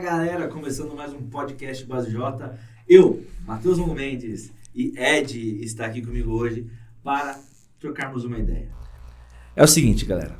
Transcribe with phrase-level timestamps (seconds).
[0.00, 2.58] galera, começando mais um podcast Base J.
[2.88, 6.66] Eu, Matheus Longo Mendes e Ed está aqui comigo hoje
[7.02, 7.38] para
[7.78, 8.70] trocarmos uma ideia.
[9.54, 10.38] É o seguinte, galera.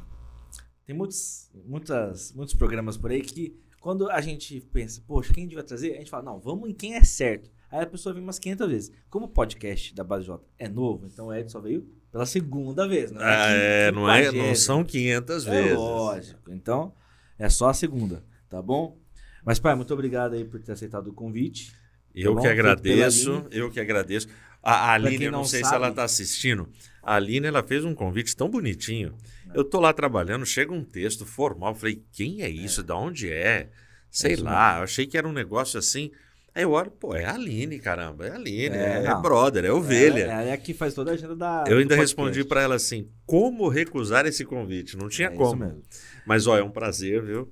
[0.86, 5.46] Tem muitos, muitas, muitos programas por aí que quando a gente pensa, poxa, quem a
[5.46, 5.92] gente vai trazer?
[5.95, 7.50] A gente fala, não, vamos em quem é certo.
[7.70, 8.92] Aí a pessoa vem umas 500 vezes.
[9.08, 12.88] Como o podcast da Base J é novo, então o Ed só veio pela segunda
[12.88, 13.11] vez.
[13.12, 15.77] Não é, Ah, é, não, é, não são 500 É vezes.
[15.77, 16.50] lógico.
[16.50, 16.92] Então,
[17.38, 18.98] é só a segunda, tá bom?
[19.44, 21.72] Mas, pai, muito obrigado aí por ter aceitado o convite.
[22.14, 24.28] Eu Tá que agradeço, eu que agradeço.
[24.62, 26.68] A, a Aline, eu não, não sei se sabe- ela está assistindo.
[27.02, 29.14] A Aline, ela fez um convite tão bonitinho.
[29.54, 31.74] Eu tô lá trabalhando, chega um texto formal.
[31.74, 32.82] Falei, quem é isso?
[32.82, 33.70] Da onde é?
[34.10, 36.10] Sei isso lá, eu achei que era um negócio assim.
[36.52, 38.27] Aí eu olho, pô, é a Aline, caramba.
[38.27, 39.22] É a Aline, É, é, não.
[39.22, 40.24] é é ovelha.
[40.24, 41.64] É a que faz toda a agenda da.
[41.68, 44.96] eu ainda respondi para ela assim: como recusar esse convite?
[44.96, 45.80] Não tinha É como.
[46.27, 47.50] Mas, ó, é um prazer, viu?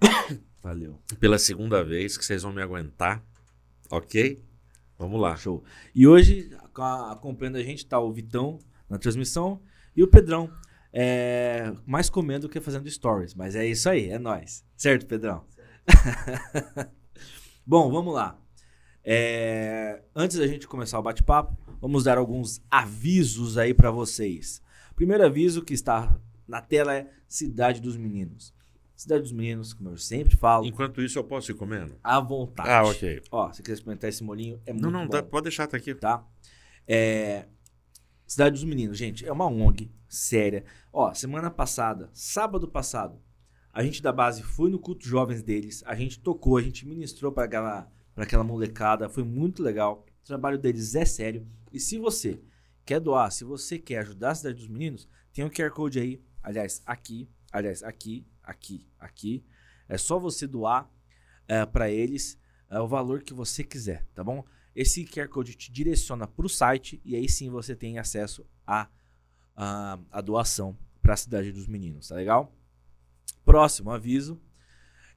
[0.68, 1.00] Valeu.
[1.18, 3.24] Pela segunda vez que vocês vão me aguentar.
[3.90, 4.44] Ok?
[4.98, 5.34] Vamos lá.
[5.34, 5.64] Show.
[5.94, 6.54] E hoje,
[7.10, 9.62] acompanhando a gente, tá o Vitão na transmissão
[9.96, 10.52] e o Pedrão.
[10.92, 13.34] É, mais comendo do que fazendo stories.
[13.34, 14.62] Mas é isso aí, é nóis.
[14.76, 15.42] Certo, Pedrão?
[17.66, 18.38] Bom, vamos lá.
[19.02, 24.60] É, antes da gente começar o bate-papo, vamos dar alguns avisos aí pra vocês.
[24.94, 26.14] Primeiro aviso que está
[26.46, 28.52] na tela é Cidade dos Meninos.
[28.98, 31.94] Cidade dos Meninos, como eu sempre falo, Enquanto isso, eu posso ir comendo?
[32.02, 32.68] à vontade.
[32.68, 33.22] Ah, ok.
[33.30, 35.76] Ó, se quiser experimentar esse molinho, é muito Não, não, bom dá- pode deixar, tá
[35.76, 35.94] aqui.
[35.94, 36.26] tá?
[36.86, 37.46] É,
[38.26, 40.64] Cidade dos Meninos, gente, é uma ONG séria.
[40.92, 43.20] Ó, semana passada, sábado passado,
[43.72, 47.30] a gente da base foi no culto jovens deles, a gente tocou, a gente ministrou
[47.30, 50.04] para aquela, pra aquela molecada, foi muito legal.
[50.22, 51.46] O trabalho deles é sério.
[51.72, 52.40] E se você
[52.84, 56.20] quer doar, se você quer ajudar a Cidade dos Meninos, tem o QR Code aí,
[56.42, 59.44] aliás, aqui, aliás, aqui, aqui, aqui.
[59.88, 60.90] É só você doar
[61.72, 62.38] para eles
[62.70, 64.44] é, o valor que você quiser, tá bom?
[64.74, 68.88] Esse QR Code te direciona para o site e aí sim você tem acesso à
[69.56, 72.54] a, a, doação para a cidade dos meninos, tá legal?
[73.44, 74.40] Próximo aviso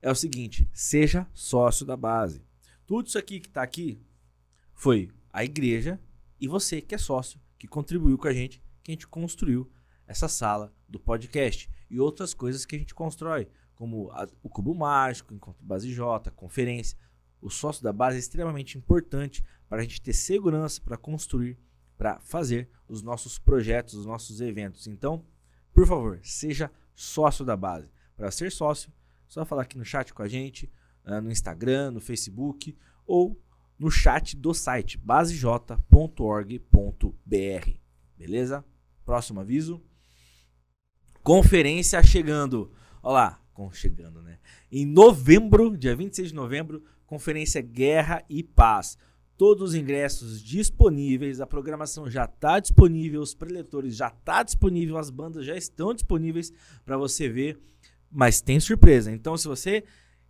[0.02, 2.44] é o seguinte: seja sócio da base.
[2.88, 4.02] Tudo isso aqui que tá aqui
[4.74, 6.00] foi a igreja
[6.40, 9.72] e você que é sócio, que contribuiu com a gente, que a gente construiu
[10.08, 14.76] essa sala do podcast e outras coisas que a gente constrói, como a- o Cubo
[14.76, 16.98] Mágico, Encontro Base J, conferência.
[17.42, 21.58] O sócio da base é extremamente importante para a gente ter segurança para construir,
[21.98, 24.86] para fazer os nossos projetos, os nossos eventos.
[24.86, 25.26] Então,
[25.74, 27.90] por favor, seja sócio da base.
[28.16, 28.92] Para ser sócio,
[29.28, 30.70] só falar aqui no chat com a gente,
[31.04, 33.42] ah, no Instagram, no Facebook ou
[33.80, 36.60] no chat do site basej.org.br.
[38.18, 38.64] Beleza?
[39.04, 39.82] Próximo aviso.
[41.24, 42.72] Conferência chegando.
[43.04, 44.40] Olha lá, chegando, né?
[44.72, 48.98] Em novembro, dia 26 de novembro, conferência Guerra e Paz.
[49.38, 55.10] Todos os ingressos disponíveis, a programação já está disponível, os preletores já está disponível, as
[55.10, 56.52] bandas já estão disponíveis
[56.86, 57.60] para você ver,
[58.10, 59.12] mas tem surpresa.
[59.12, 59.84] Então, se você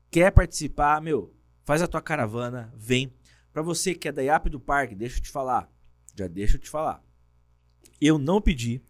[0.09, 3.13] quer participar, meu, faz a tua caravana, vem.
[3.53, 5.69] Para você que é da IAP do Parque, deixa eu te falar,
[6.15, 7.03] já deixa eu te falar.
[7.99, 8.81] Eu não pedi,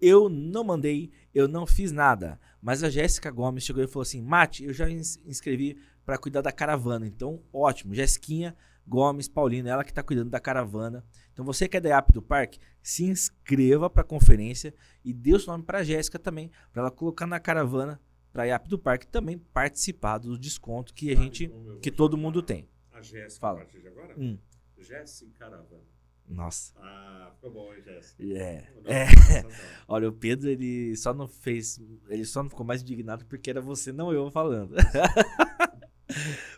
[0.00, 2.38] eu não mandei, eu não fiz nada.
[2.60, 6.40] Mas a Jéssica Gomes chegou e falou assim: Mate, eu já ins- inscrevi para cuidar
[6.40, 7.06] da caravana.
[7.06, 7.94] Então, ótimo.
[7.94, 8.56] Jéssiquinha
[8.86, 11.04] Gomes Paulino, ela que está cuidando da caravana.
[11.32, 14.74] Então, você que é da IAP do Parque, se inscreva para a conferência
[15.04, 18.00] e dê o seu nome para a Jéssica também, para ela colocar na caravana
[18.32, 21.50] para a IAP do Parque também participar do desconto que a gente,
[21.82, 22.68] que todo mundo tem.
[22.92, 23.58] A Jéssica, Fala.
[23.58, 24.14] a partir de agora?
[24.18, 24.36] Hum,
[24.78, 25.82] Jéssica Caravana.
[26.28, 26.72] Nossa.
[26.78, 28.22] Ah, ficou bom, hein, Jéssica?
[28.24, 28.66] É.
[28.84, 29.06] Não, É.
[29.42, 29.50] não.
[29.88, 31.80] Olha, o Pedro, ele só não fez.
[32.08, 34.74] Ele só não ficou mais indignado porque era você, não eu, falando.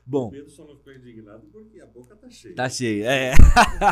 [0.07, 2.55] O Bom, Pedro só não ficou indignado porque a boca tá cheia.
[2.55, 3.05] tá cheio.
[3.05, 3.33] É.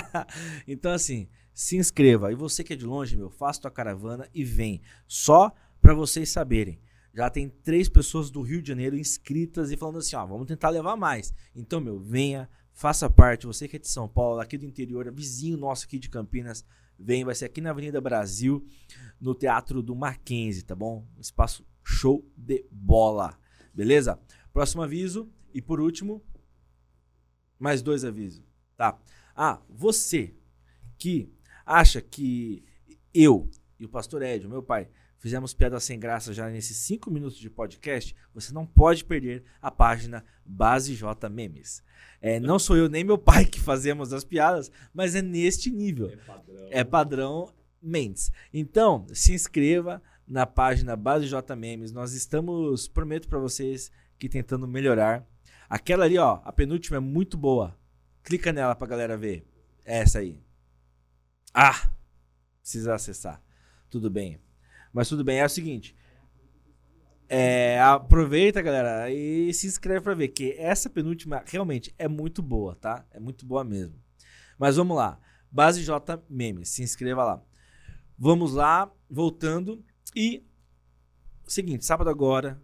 [0.67, 2.33] então, assim, se inscreva.
[2.33, 4.81] E você que é de longe, meu, faça tua caravana e vem.
[5.07, 6.81] Só pra vocês saberem.
[7.15, 10.71] Já tem três pessoas do Rio de Janeiro inscritas e falando assim: ó, vamos tentar
[10.71, 11.33] levar mais.
[11.55, 12.49] Então, meu, venha,
[12.79, 13.45] faça parte.
[13.45, 16.65] Você que é de São Paulo, aqui do interior, vizinho nosso aqui de Campinas,
[16.97, 17.25] vem.
[17.25, 18.65] Vai ser aqui na Avenida Brasil,
[19.21, 21.05] no Teatro do Mackenzie, tá bom?
[21.17, 23.37] Um espaço show de bola.
[23.75, 24.19] Beleza?
[24.53, 25.29] Próximo aviso.
[25.53, 26.23] E por último,
[27.59, 28.45] mais dois avisos.
[28.77, 28.97] Tá?
[29.35, 30.37] Ah, você
[30.97, 31.35] que
[31.67, 32.65] acha que
[33.13, 34.89] eu e o pastor Ed, meu pai,
[35.19, 39.71] fizemos piada sem graça já nesses cinco minutos de podcast, você não pode perder a
[39.71, 41.83] página Base J Memes.
[42.21, 46.09] É, não sou eu nem meu pai que fazemos as piadas, mas é neste nível.
[46.11, 46.69] É padrão.
[46.71, 48.33] É padrão Mendes.
[48.53, 51.93] Então, se inscreva na página Base J Memes.
[51.93, 55.27] Nós estamos, prometo para vocês, que tentando melhorar.
[55.69, 57.79] Aquela ali, ó, a penúltima é muito boa.
[58.23, 59.47] Clica nela pra galera ver.
[59.85, 60.43] É essa aí.
[61.55, 61.91] Ah!
[62.61, 63.43] Precisa acessar.
[63.89, 64.39] Tudo bem.
[64.93, 65.95] Mas tudo bem, é o seguinte.
[67.29, 72.75] É, aproveita, galera, e se inscreve pra ver, que essa penúltima realmente é muito boa,
[72.75, 73.05] tá?
[73.11, 73.95] É muito boa mesmo.
[74.59, 75.21] Mas vamos lá.
[75.51, 77.43] Base J Memes, se inscreva lá.
[78.19, 79.85] Vamos lá, voltando.
[80.17, 80.45] E
[81.47, 82.61] seguinte, sábado agora,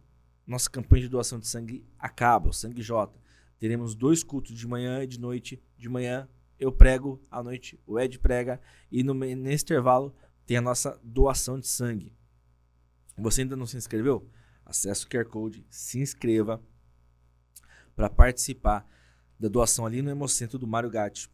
[0.47, 3.13] nossa campanha de doação de sangue acaba, o Sangue J.
[3.59, 5.63] Teremos dois cultos de manhã e de noite.
[5.77, 6.29] De manhã
[6.59, 8.61] eu prego, à noite o Ed prega.
[8.91, 10.15] E no, nesse intervalo
[10.47, 12.13] tem a nossa doação de sangue.
[13.19, 14.29] Você ainda não se inscreveu?
[14.65, 16.63] Acesse o QR Code, se inscreva
[17.95, 18.87] para participar
[19.39, 21.31] da doação ali no Hemocentro do Mário Gatti,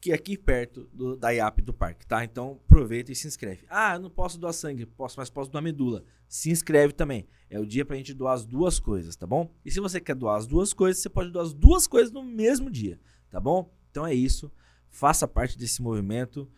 [0.00, 2.24] que é aqui perto do, da IAP do parque, tá?
[2.24, 3.64] Então aproveita e se inscreve.
[3.68, 6.04] Ah, eu não posso doar sangue, posso, mas posso doar medula.
[6.28, 7.26] Se inscreve também.
[7.48, 9.52] É o dia pra gente doar as duas coisas, tá bom?
[9.64, 12.22] E se você quer doar as duas coisas, você pode doar as duas coisas no
[12.22, 13.00] mesmo dia,
[13.30, 13.72] tá bom?
[13.90, 14.52] Então é isso.
[14.88, 16.50] Faça parte desse movimento.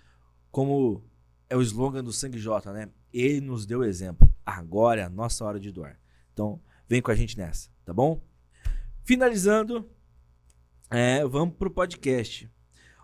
[0.50, 1.04] Como
[1.48, 2.90] é o slogan do Sangue J, né?
[3.12, 4.32] Ele nos deu exemplo.
[4.44, 5.98] Agora é a nossa hora de doar.
[6.32, 8.22] Então, vem com a gente nessa, tá bom?
[9.04, 9.88] Finalizando,
[10.90, 12.50] é, vamos pro podcast.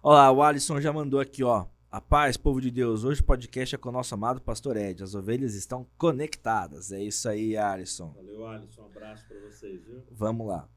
[0.03, 1.67] Olha lá, o Alisson já mandou aqui, ó.
[1.91, 3.05] A paz, povo de Deus.
[3.05, 5.03] Hoje o podcast é com o nosso amado pastor Ed.
[5.03, 6.91] As ovelhas estão conectadas.
[6.91, 8.13] É isso aí, Alisson.
[8.13, 8.83] Valeu, Alisson.
[8.83, 10.03] Um abraço para vocês, viu?
[10.11, 10.69] Vamos lá.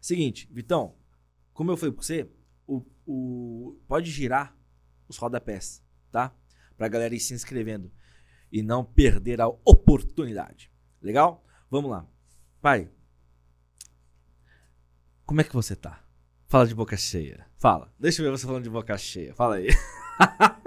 [0.00, 0.94] Seguinte, Vitão,
[1.54, 2.28] como eu falei pra você,
[2.66, 4.56] o, o, pode girar
[5.08, 6.34] os rodapés, tá?
[6.76, 7.90] Pra galera ir se inscrevendo
[8.52, 10.70] e não perder a oportunidade.
[11.00, 11.44] Legal?
[11.70, 12.06] Vamos lá.
[12.60, 12.90] Pai,
[15.24, 16.04] como é que você tá?
[16.48, 17.44] Fala de boca cheia.
[17.58, 17.92] Fala.
[17.98, 19.34] Deixa eu ver você falando de boca cheia.
[19.34, 19.68] Fala aí.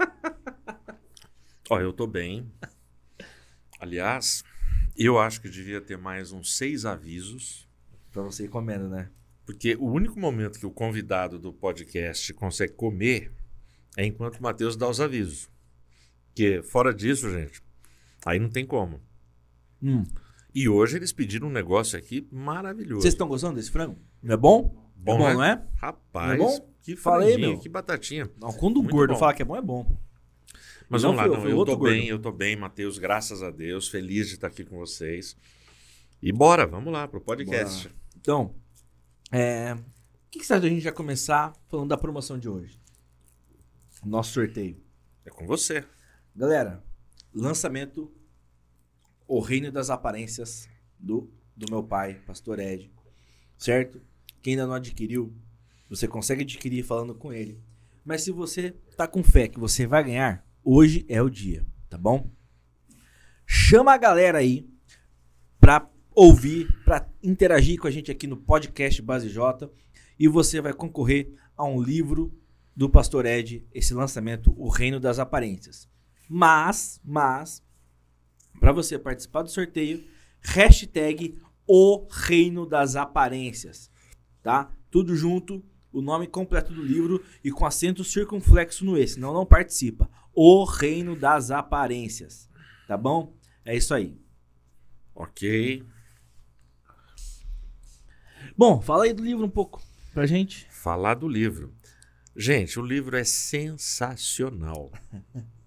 [1.70, 2.52] Ó, eu tô bem.
[3.78, 4.44] Aliás,
[4.96, 7.66] eu acho que devia ter mais uns seis avisos.
[8.12, 9.10] Pra você ir comendo, né?
[9.46, 13.32] Porque o único momento que o convidado do podcast consegue comer
[13.96, 15.48] é enquanto o Matheus dá os avisos.
[16.30, 17.62] Porque fora disso, gente,
[18.24, 19.00] aí não tem como.
[19.82, 20.04] Hum.
[20.54, 23.02] E hoje eles pediram um negócio aqui maravilhoso.
[23.02, 23.96] Vocês estão gostando desse frango?
[24.22, 24.90] Não é bom?
[24.96, 25.34] Bom, é bom, né?
[25.34, 25.66] não é?
[25.76, 26.70] Rapaz, Não é bom?
[26.82, 27.58] que Falei, meu.
[27.58, 28.28] que batatinha.
[28.38, 29.18] Não, quando o gordo bom.
[29.18, 29.98] fala que é bom, é bom.
[30.88, 31.92] Mas não vamos lá, não, foi eu tô gordo.
[31.92, 35.36] bem, eu tô bem, Matheus, graças a Deus, feliz de estar aqui com vocês.
[36.20, 37.88] E bora, vamos lá pro podcast.
[38.20, 38.54] Então,
[39.30, 39.78] é, o
[40.30, 42.78] que, que você acha da gente já começar falando da promoção de hoje?
[44.04, 44.82] Nosso sorteio.
[45.24, 45.84] É com você.
[46.40, 46.82] Galera,
[47.34, 48.10] lançamento
[49.28, 50.66] O Reino das Aparências
[50.98, 52.90] do, do meu pai, Pastor Ed.
[53.58, 54.00] Certo?
[54.40, 55.34] Quem ainda não adquiriu,
[55.86, 57.60] você consegue adquirir falando com ele.
[58.02, 61.98] Mas se você tá com fé que você vai ganhar, hoje é o dia, tá
[61.98, 62.30] bom?
[63.44, 64.66] Chama a galera aí
[65.60, 69.70] pra ouvir, pra interagir com a gente aqui no podcast Base J
[70.18, 72.34] e você vai concorrer a um livro
[72.74, 75.90] do Pastor Ed, esse lançamento O Reino das Aparências.
[76.32, 77.60] Mas, mas,
[78.60, 80.06] para você participar do sorteio,
[80.40, 81.36] hashtag
[81.66, 83.90] O Reino das Aparências,
[84.40, 84.70] tá?
[84.92, 85.60] Tudo junto,
[85.92, 90.08] o nome completo do livro e com acento circunflexo no E, senão não participa.
[90.32, 92.48] O Reino das Aparências,
[92.86, 93.36] tá bom?
[93.64, 94.16] É isso aí.
[95.12, 95.84] Ok.
[98.56, 99.82] Bom, fala aí do livro um pouco
[100.14, 100.68] pra gente.
[100.70, 101.74] Falar do livro.
[102.36, 104.92] Gente, o livro é sensacional.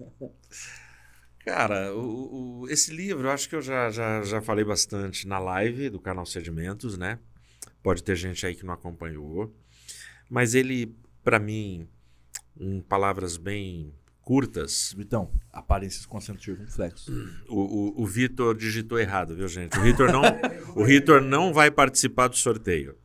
[1.45, 5.39] Cara, o- o- esse livro, eu acho que eu já, já, já falei bastante na
[5.39, 7.19] live do canal Sedimentos, né?
[7.81, 9.53] Pode ter gente aí que não acompanhou.
[10.29, 11.87] Mas ele, para mim,
[12.57, 17.11] em palavras bem curtas, Vitão, aparências com acento circunflexo.
[17.49, 17.59] o,
[17.99, 19.77] o, o Vitor digitou errado, viu, gente?
[19.77, 20.21] O Vitor não,
[20.81, 22.97] o Vitor não vai participar do sorteio.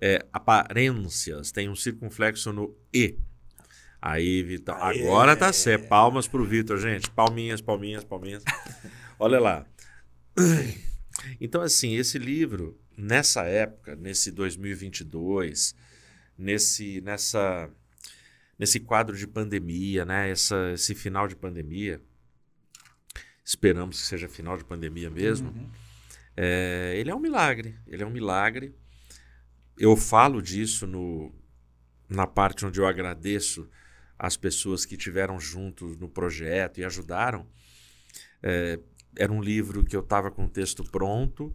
[0.00, 3.16] É, aparências, tem um circunflexo no E.
[4.00, 5.88] Aí, Vitor, agora tá certo.
[5.88, 7.10] Palmas pro Vitor, gente.
[7.10, 8.44] Palminhas, palminhas, palminhas.
[9.18, 9.66] Olha lá.
[11.40, 15.74] Então, assim, esse livro, nessa época, nesse 2022,
[16.36, 17.70] nesse, nessa,
[18.58, 20.30] nesse quadro de pandemia, né?
[20.30, 22.00] Essa, esse final de pandemia,
[23.44, 25.52] esperamos que seja final de pandemia mesmo.
[26.36, 27.78] É, ele é um milagre.
[27.86, 28.74] Ele é um milagre.
[29.78, 31.34] Eu falo disso no,
[32.08, 33.68] na parte onde eu agradeço
[34.18, 37.46] as pessoas que tiveram junto no projeto e ajudaram.
[38.42, 38.78] É,
[39.16, 41.54] era um livro que eu estava com o texto pronto,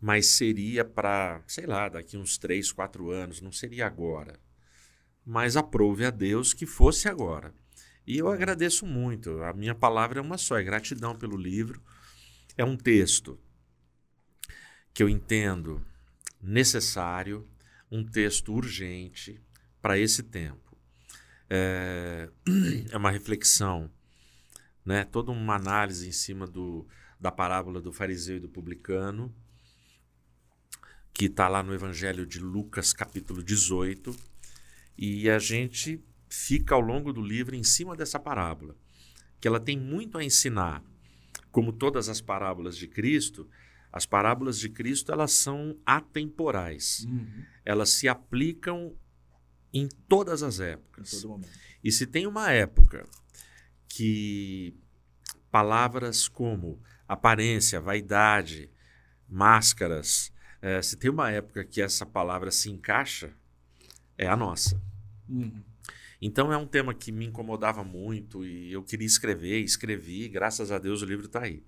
[0.00, 4.38] mas seria para, sei lá, daqui uns três, quatro anos, não seria agora.
[5.24, 7.54] Mas aprove a Deus que fosse agora.
[8.06, 9.42] E eu agradeço muito.
[9.42, 11.82] A minha palavra é uma só, é gratidão pelo livro.
[12.56, 13.38] É um texto
[14.92, 15.84] que eu entendo
[16.40, 17.46] necessário,
[17.90, 19.40] um texto urgente
[19.80, 20.69] para esse tempo.
[21.50, 22.30] É,
[22.90, 23.90] é uma reflexão,
[24.84, 25.04] né?
[25.04, 26.86] toda uma análise em cima do,
[27.18, 29.34] da parábola do fariseu e do publicano,
[31.12, 34.16] que está lá no Evangelho de Lucas, capítulo 18,
[34.96, 38.76] e a gente fica ao longo do livro em cima dessa parábola,
[39.40, 40.82] que ela tem muito a ensinar.
[41.50, 43.48] Como todas as parábolas de Cristo,
[43.92, 47.04] as parábolas de Cristo elas são atemporais.
[47.08, 47.44] Uhum.
[47.64, 48.94] Elas se aplicam
[49.72, 51.24] em todas as épocas.
[51.82, 53.06] E se tem uma época
[53.88, 54.76] que
[55.50, 58.70] palavras como aparência, vaidade,
[59.28, 63.32] máscaras, é, se tem uma época que essa palavra se encaixa,
[64.16, 64.80] é a nossa.
[65.28, 65.62] Uhum.
[66.20, 70.78] Então é um tema que me incomodava muito e eu queria escrever, escrevi, graças a
[70.78, 71.64] Deus o livro está aí.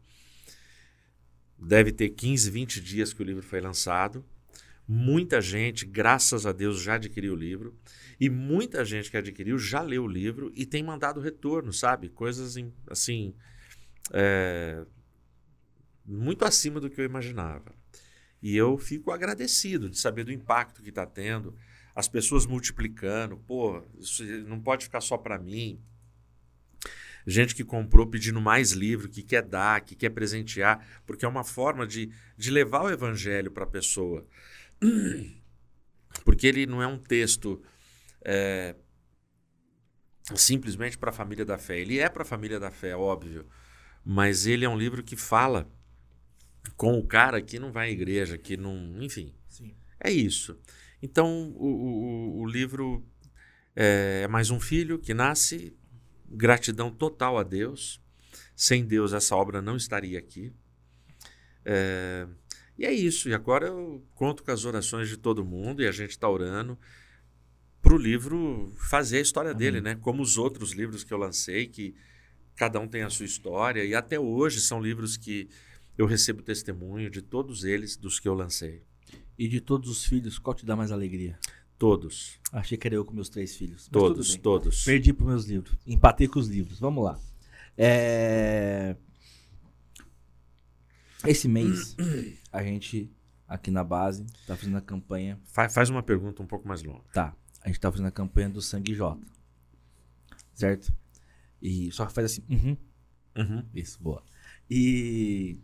[1.59, 4.25] Deve ter 15, 20 dias que o livro foi lançado.
[4.95, 7.75] Muita gente, graças a Deus, já adquiriu o livro.
[8.21, 12.11] E muita gente que adquiriu já leu o livro e tem mandado retorno, sabe?
[12.11, 13.35] Coisas assim.
[14.13, 14.85] É,
[16.05, 17.75] muito acima do que eu imaginava.
[18.43, 21.57] E eu fico agradecido de saber do impacto que está tendo,
[21.95, 23.39] as pessoas multiplicando.
[23.39, 25.81] Pô, isso não pode ficar só para mim.
[27.27, 31.45] Gente que comprou pedindo mais livro, que quer dar, que quer presentear, porque é uma
[31.45, 34.27] forma de, de levar o evangelho para a pessoa.
[36.25, 37.63] Porque ele não é um texto
[38.25, 38.75] é,
[40.35, 41.79] simplesmente para a família da fé.
[41.79, 43.47] Ele é para a família da fé, óbvio,
[44.05, 45.71] mas ele é um livro que fala
[46.77, 48.97] com o cara que não vai à igreja, que não.
[49.01, 49.35] Enfim.
[49.49, 49.75] Sim.
[50.01, 50.59] É isso.
[51.03, 53.05] Então, o, o, o livro
[53.75, 55.77] é, é mais um filho que nasce,
[56.29, 58.01] gratidão total a Deus.
[58.55, 60.53] Sem Deus, essa obra não estaria aqui.
[61.65, 62.27] É,
[62.83, 63.29] e é isso.
[63.29, 66.77] E agora eu conto com as orações de todo mundo e a gente está orando
[67.81, 69.59] para o livro fazer a história Amém.
[69.59, 69.95] dele, né?
[69.95, 71.95] Como os outros livros que eu lancei, que
[72.57, 73.85] cada um tem a sua história.
[73.85, 75.49] E até hoje são livros que
[75.97, 78.83] eu recebo testemunho de todos eles, dos que eu lancei.
[79.39, 81.39] E de todos os filhos, qual te dá mais alegria?
[81.79, 82.41] Todos.
[82.51, 83.87] Achei que era eu com meus três filhos.
[83.87, 84.85] Todos, todos.
[84.85, 85.79] Perdi para meus livros.
[85.87, 86.81] Empatei com os livros.
[86.81, 87.17] Vamos lá.
[87.79, 88.97] É...
[91.25, 91.97] Esse mês,
[92.53, 93.11] a gente,
[93.47, 95.41] aqui na base, tá fazendo a campanha.
[95.45, 97.05] Faz, faz uma pergunta um pouco mais longa.
[97.13, 97.35] Tá.
[97.63, 99.19] A gente tá fazendo a campanha do Sangue J.
[100.55, 100.93] Certo?
[101.61, 102.43] E só faz assim.
[102.51, 102.77] Uhum.
[103.37, 103.65] Uhum.
[103.75, 104.23] Isso, boa.
[104.69, 105.59] E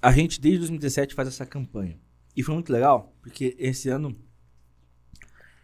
[0.00, 1.98] a gente, desde 2017, faz essa campanha.
[2.36, 4.16] E foi muito legal, porque esse ano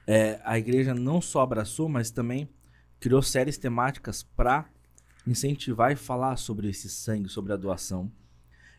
[0.07, 2.49] é, a igreja não só abraçou, mas também
[2.99, 4.69] criou séries temáticas para
[5.27, 8.11] incentivar e falar sobre esse sangue, sobre a doação.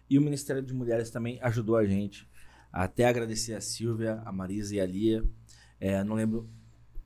[0.09, 2.29] E o Ministério de Mulheres também ajudou a gente.
[2.71, 5.23] Até agradecer a Silvia, a Marisa e a Lia.
[5.79, 6.49] É, não lembro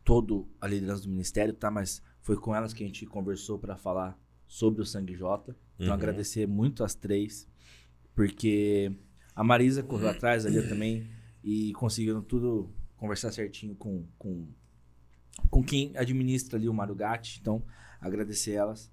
[0.04, 1.70] todo a liderança do ministério, tá?
[1.70, 5.56] Mas foi com elas que a gente conversou para falar sobre o Sangue J.
[5.76, 5.94] Então uhum.
[5.94, 7.48] agradecer muito as três.
[8.16, 8.92] Porque
[9.36, 11.08] a Marisa correu atrás ali também
[11.44, 14.48] e conseguiram tudo conversar certinho com, com,
[15.50, 17.40] com quem administra ali o Marugatti.
[17.40, 17.64] Então,
[18.02, 18.92] agradecer elas.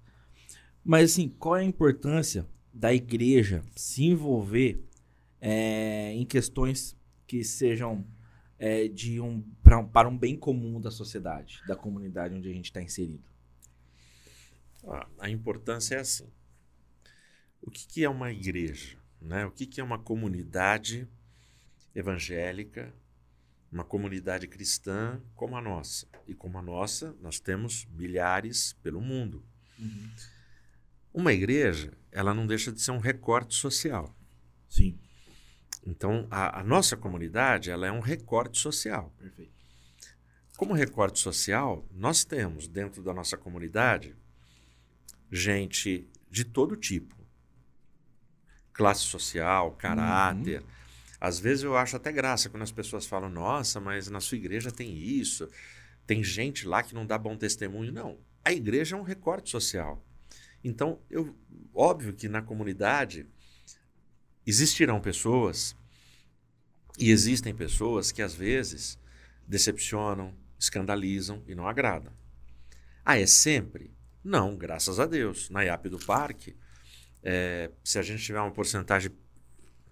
[0.83, 4.83] Mas assim, qual é a importância da igreja se envolver
[5.41, 6.95] é, em questões
[7.25, 8.05] que sejam
[8.59, 12.65] é, de um, pra, para um bem comum da sociedade, da comunidade onde a gente
[12.65, 13.23] está inserido?
[14.87, 16.27] Ah, a importância é assim.
[17.61, 18.97] O que, que é uma igreja?
[19.21, 19.45] Né?
[19.45, 21.07] O que, que é uma comunidade
[21.93, 22.93] evangélica,
[23.71, 26.07] uma comunidade cristã como a nossa?
[26.27, 29.43] E como a nossa, nós temos milhares pelo mundo.
[29.77, 30.09] Uhum.
[31.13, 34.11] Uma igreja, ela não deixa de ser um recorte social.
[34.67, 34.97] Sim.
[35.85, 39.13] Então, a, a nossa comunidade, ela é um recorte social.
[39.19, 39.51] Perfeito.
[40.57, 44.15] Como recorte social, nós temos dentro da nossa comunidade
[45.31, 47.15] gente de todo tipo
[48.73, 50.61] classe social, caráter.
[50.61, 50.67] Uhum.
[51.21, 54.71] Às vezes eu acho até graça quando as pessoas falam: nossa, mas na sua igreja
[54.71, 55.47] tem isso,
[56.07, 57.91] tem gente lá que não dá bom testemunho.
[57.91, 58.17] Não.
[58.43, 60.03] A igreja é um recorte social.
[60.63, 61.35] Então, eu,
[61.73, 63.25] óbvio que na comunidade
[64.45, 65.75] existirão pessoas,
[66.97, 68.97] e existem pessoas que às vezes
[69.47, 72.11] decepcionam, escandalizam e não agradam.
[73.05, 73.91] Ah, é sempre?
[74.23, 75.49] Não, graças a Deus.
[75.49, 76.55] Na IAP do Parque,
[77.23, 79.11] é, se a gente tiver uma porcentagem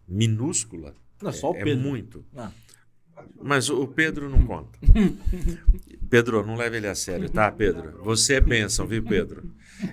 [0.08, 1.80] minúscula, não, só o é, Pedro.
[1.80, 2.26] é muito.
[2.36, 2.52] Ah.
[3.42, 4.78] Mas o Pedro não conta.
[6.10, 8.02] Pedro, não leve ele a sério, tá, Pedro?
[8.04, 9.44] Você é bênção, viu, Pedro?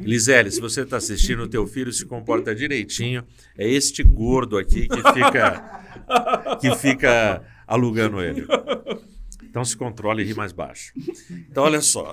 [0.00, 3.25] Lisele, se você está assistindo, o teu filho se comporta direitinho.
[3.57, 8.47] É este gordo aqui que fica, que fica alugando ele.
[9.43, 10.93] Então se controle e ri mais baixo.
[11.31, 12.12] Então, olha só.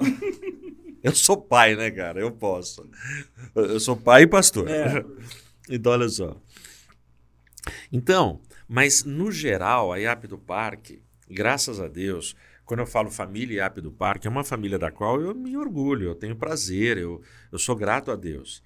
[1.01, 2.19] Eu sou pai, né, cara?
[2.19, 2.85] Eu posso.
[3.55, 4.69] Eu sou pai e pastor.
[4.69, 5.05] É.
[5.69, 6.35] Então, olha só.
[7.91, 13.63] Então, mas no geral, a IAP do Parque, graças a Deus, quando eu falo família
[13.63, 17.19] IAP do Parque, é uma família da qual eu me orgulho, eu tenho prazer, eu,
[17.51, 18.61] eu sou grato a Deus.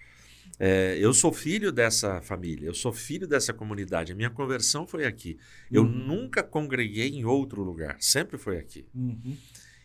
[0.59, 4.11] É, eu sou filho dessa família, eu sou filho dessa comunidade.
[4.11, 5.39] A minha conversão foi aqui.
[5.71, 5.89] Eu uhum.
[5.89, 8.85] nunca congreguei em outro lugar, sempre foi aqui.
[8.93, 9.37] Uhum.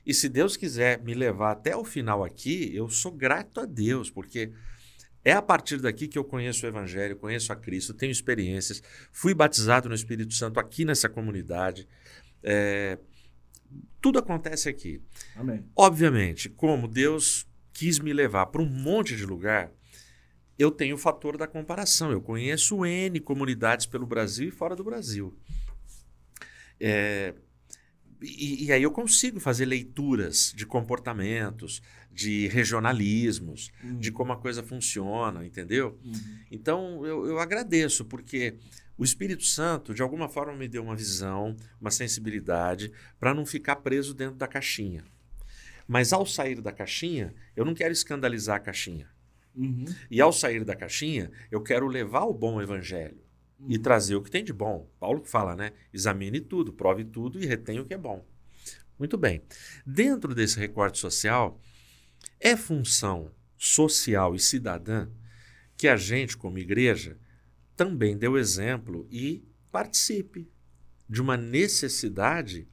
[0.05, 4.11] E se Deus quiser me levar até o final aqui, eu sou grato a Deus,
[4.11, 4.53] porque
[5.25, 8.83] é a partir daqui que eu conheço o Evangelho, conheço a Cristo, tenho experiências,
[9.13, 11.89] fui batizado no Espírito Santo aqui nessa comunidade.
[12.43, 12.99] É,
[14.01, 15.03] tudo acontece aqui.
[15.37, 15.65] Amém.
[15.77, 19.73] Obviamente, como Deus quis me levar para um monte de lugar,
[20.59, 22.11] eu tenho o fator da comparação.
[22.11, 25.37] Eu conheço N comunidades pelo Brasil e fora do Brasil.
[26.81, 27.35] É,
[28.21, 33.99] e, e, aí eu consigo fazer leituras de comportamentos, de regionalismos, uhum.
[33.99, 35.99] de como a coisa funciona, entendeu?
[36.05, 36.39] Uhum.
[36.51, 38.57] Então eu, eu agradeço, porque
[38.97, 43.77] o Espírito Santo, de alguma forma, me deu uma visão, uma sensibilidade, para não ficar
[43.77, 45.05] preso dentro da caixinha.
[45.87, 49.09] Mas ao sair da caixinha, eu não quero escandalizar a caixinha.
[49.55, 49.87] Uhum.
[50.11, 53.28] E ao sair da caixinha, eu quero levar o bom evangelho
[53.67, 54.91] e trazer o que tem de bom.
[55.01, 55.73] Paulo fala, né?
[55.93, 58.27] Examine tudo, prove tudo e retenha o que é bom.
[58.99, 59.43] Muito bem.
[59.87, 61.61] Dentro desse recorte social,
[62.41, 65.09] é função social e cidadã
[65.77, 67.17] que a gente, como igreja,
[67.77, 70.51] também dê o exemplo e participe
[71.09, 72.69] de uma necessidade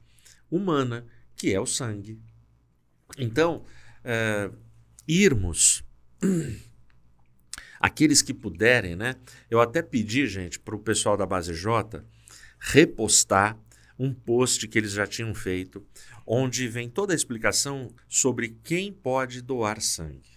[0.50, 2.20] humana, que é o sangue.
[3.16, 3.64] Então,
[4.04, 4.50] é,
[5.06, 5.84] irmos,
[7.86, 9.14] aqueles que puderem, né?
[9.48, 12.04] Eu até pedi, gente, para o pessoal da Base J
[12.58, 13.58] repostar
[13.98, 15.86] um post que eles já tinham feito,
[16.26, 20.36] onde vem toda a explicação sobre quem pode doar sangue.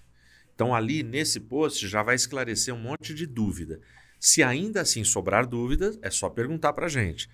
[0.53, 3.81] Então, ali nesse post já vai esclarecer um monte de dúvida.
[4.19, 7.29] Se ainda assim sobrar dúvidas, é só perguntar para a gente.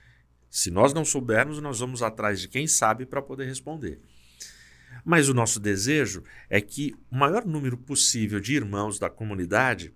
[0.50, 4.00] Se nós não soubermos, nós vamos atrás de quem sabe para poder responder.
[5.04, 9.94] Mas o nosso desejo é que o maior número possível de irmãos da comunidade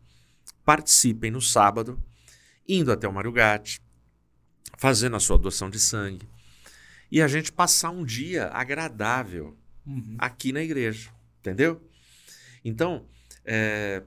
[0.70, 2.00] participem no sábado,
[2.68, 3.82] indo até o Mário Gatti,
[4.78, 6.30] fazendo a sua adoção de sangue,
[7.12, 10.16] e a gente passar um dia agradável uhum.
[10.20, 11.82] aqui na igreja, entendeu?
[12.64, 13.08] Então,
[13.44, 14.04] é,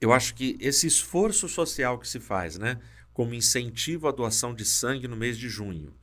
[0.00, 2.80] eu acho que esse esforço social que se faz, né,
[3.12, 5.94] como incentivo à doação de sangue no mês de junho,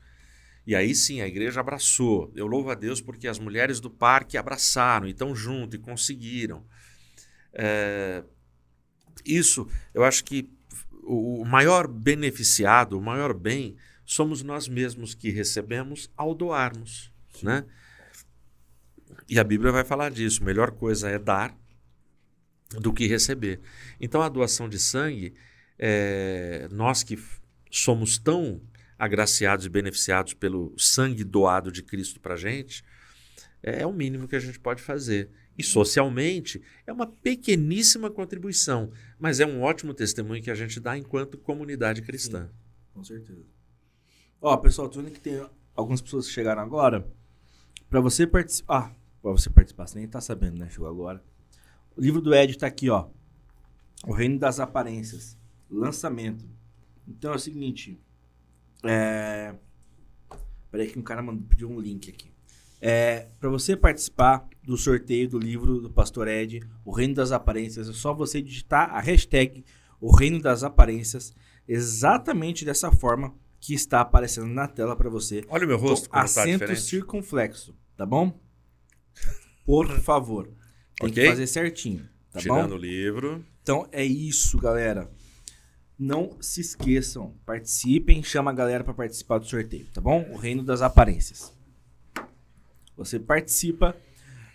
[0.67, 2.31] e aí sim a igreja abraçou.
[2.35, 6.63] Eu louvo a Deus porque as mulheres do parque abraçaram e estão junto e conseguiram.
[7.51, 8.23] É,
[9.37, 10.49] isso, eu acho que
[11.03, 17.11] o maior beneficiado, o maior bem, somos nós mesmos que recebemos ao doarmos,
[17.41, 17.65] né?
[19.27, 20.43] E a Bíblia vai falar disso.
[20.43, 21.55] Melhor coisa é dar
[22.71, 23.59] do que receber.
[23.99, 25.35] Então, a doação de sangue,
[25.77, 27.17] é, nós que
[27.69, 28.61] somos tão
[28.97, 32.83] agraciados e beneficiados pelo sangue doado de Cristo para a gente,
[33.61, 35.29] é, é o mínimo que a gente pode fazer.
[35.57, 40.97] E socialmente é uma pequeníssima contribuição, mas é um ótimo testemunho que a gente dá
[40.97, 42.45] enquanto comunidade cristã.
[42.45, 42.51] Sim,
[42.93, 43.45] com certeza.
[44.41, 47.05] Ó, pessoal, tô vendo que tem algumas pessoas que chegaram agora.
[47.89, 48.87] Para você participar.
[48.87, 50.69] Ah, para você participar, você nem tá sabendo, né?
[50.69, 51.21] Chegou agora.
[51.95, 53.09] O livro do Ed está aqui, ó.
[54.07, 55.37] O Reino das Aparências.
[55.69, 56.47] Lançamento.
[57.05, 57.99] Então é o seguinte.
[58.83, 59.53] É...
[60.71, 62.28] Peraí que um cara mandou, pediu um link aqui.
[62.81, 67.89] É, para você participar do sorteio do livro do Pastor Ed, O Reino das Aparências,
[67.89, 69.65] é só você digitar a hashtag
[69.99, 71.33] O Reino das Aparências,
[71.67, 75.43] exatamente dessa forma que está aparecendo na tela para você.
[75.49, 78.39] Olha o meu rosto, com acento tá circunflexo, tá bom?
[79.65, 80.45] Por favor.
[80.99, 81.23] Tem okay.
[81.23, 82.75] que fazer certinho, tá Tirando bom?
[82.75, 83.45] o livro.
[83.61, 85.11] Então é isso, galera.
[85.97, 90.25] Não se esqueçam, participem, chama a galera para participar do sorteio, tá bom?
[90.31, 91.58] O Reino das Aparências.
[92.99, 93.95] Você participa,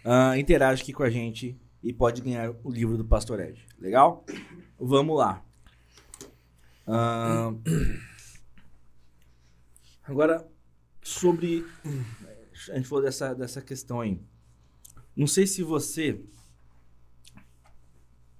[0.04, 3.66] uh, interage aqui com a gente e pode ganhar o livro do Pastor Ed.
[3.78, 4.22] Legal?
[4.78, 5.42] Vamos lá.
[6.86, 7.58] Uh,
[10.04, 10.46] agora,
[11.02, 11.64] sobre.
[12.68, 14.20] A gente falou dessa, dessa questão aí.
[15.16, 16.22] Não sei se você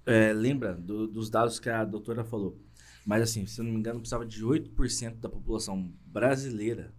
[0.05, 2.61] é, lembra do, dos dados que a doutora falou.
[3.03, 6.93] Mas assim, se eu não me engano, precisava de 8% da população brasileira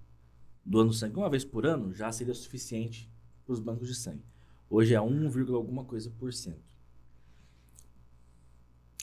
[0.66, 3.08] doando sangue uma vez por ano já seria suficiente
[3.44, 4.24] para os bancos de sangue.
[4.68, 6.74] Hoje é 1, alguma coisa por cento.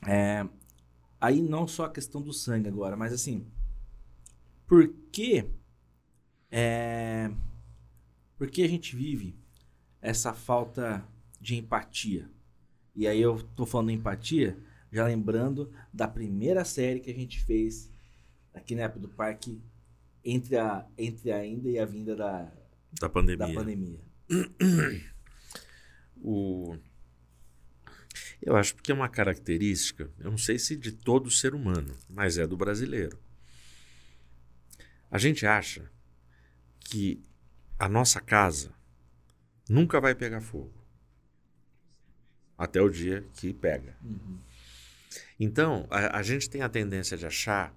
[0.06, 0.45] É,
[1.19, 3.47] aí não só a questão do sangue agora, mas assim,
[4.67, 5.49] por que
[6.52, 7.32] É...
[8.38, 9.39] Por que a gente vive
[10.02, 11.08] essa falta
[11.39, 12.30] de empatia?
[12.95, 14.58] E aí eu tô falando empatia,
[14.91, 17.89] já lembrando da primeira série que a gente fez
[18.54, 19.62] aqui na época do parque,
[20.24, 22.52] entre a, entre a ainda e a vinda da,
[23.00, 23.48] Da pandemia.
[23.48, 24.00] da pandemia.
[26.26, 26.78] O...
[28.42, 32.38] Eu acho que é uma característica, eu não sei se de todo ser humano, mas
[32.38, 33.20] é do brasileiro.
[35.12, 35.92] A gente acha
[36.80, 37.22] que
[37.78, 38.74] a nossa casa
[39.70, 40.74] nunca vai pegar fogo.
[42.58, 43.98] Até o dia que pega.
[45.40, 47.76] Então, a, a gente tem a tendência de achar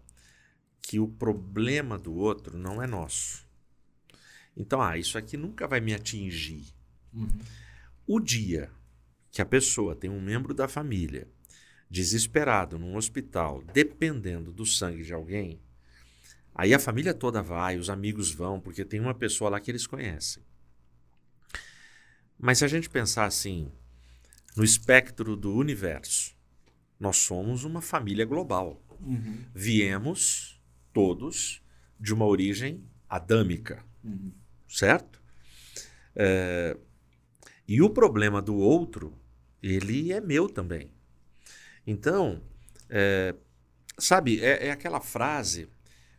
[0.86, 3.44] que o problema do outro não é nosso.
[4.56, 6.72] Então, ah, isso aqui nunca vai me atingir.
[8.06, 8.70] O dia
[9.32, 11.26] que a pessoa tem um membro da família
[11.90, 15.60] desesperado num hospital, dependendo do sangue de alguém,
[16.54, 19.88] aí a família toda vai, os amigos vão, porque tem uma pessoa lá que eles
[19.88, 20.44] conhecem.
[22.38, 23.72] Mas se a gente pensar assim,
[24.56, 26.36] no espectro do universo,
[26.98, 28.80] nós somos uma família global.
[29.52, 30.55] Viemos
[30.96, 31.62] todos
[32.00, 33.84] de uma origem adâmica,
[34.66, 35.20] certo?
[36.14, 36.76] É,
[37.68, 39.12] e o problema do outro,
[39.62, 40.90] ele é meu também.
[41.86, 42.42] Então,
[42.88, 43.34] é,
[43.98, 45.68] sabe, é, é aquela frase: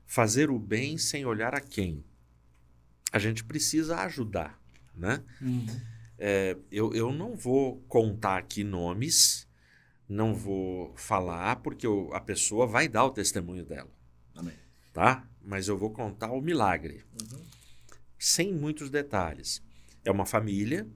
[0.05, 2.03] fazer o bem sem olhar a quem.
[3.11, 4.61] A gente precisa ajudar,
[4.95, 5.23] né?
[6.19, 9.47] É, eu, eu não vou contar aqui nomes,
[10.09, 13.89] não vou falar, porque eu- a pessoa vai dar o testemunho dela,
[14.35, 14.53] Amém.
[14.97, 15.29] Tá?
[15.43, 17.03] Mas eu vou contar o milagre,
[18.17, 19.61] sem muitos detalhes.
[20.03, 20.87] É uma família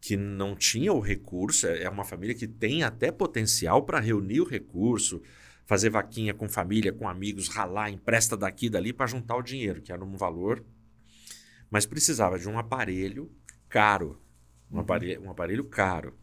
[0.00, 4.40] que não tinha o recurso, é é uma família que tem até potencial para reunir
[4.40, 5.20] o recurso,
[5.66, 9.82] fazer vaquinha com família, com amigos, ralar, empresta daqui e dali para juntar o dinheiro,
[9.82, 10.64] que era um valor,
[11.70, 13.30] mas precisava de um aparelho
[13.68, 14.18] caro,
[14.72, 16.16] um, aparelho, um aparelho caro.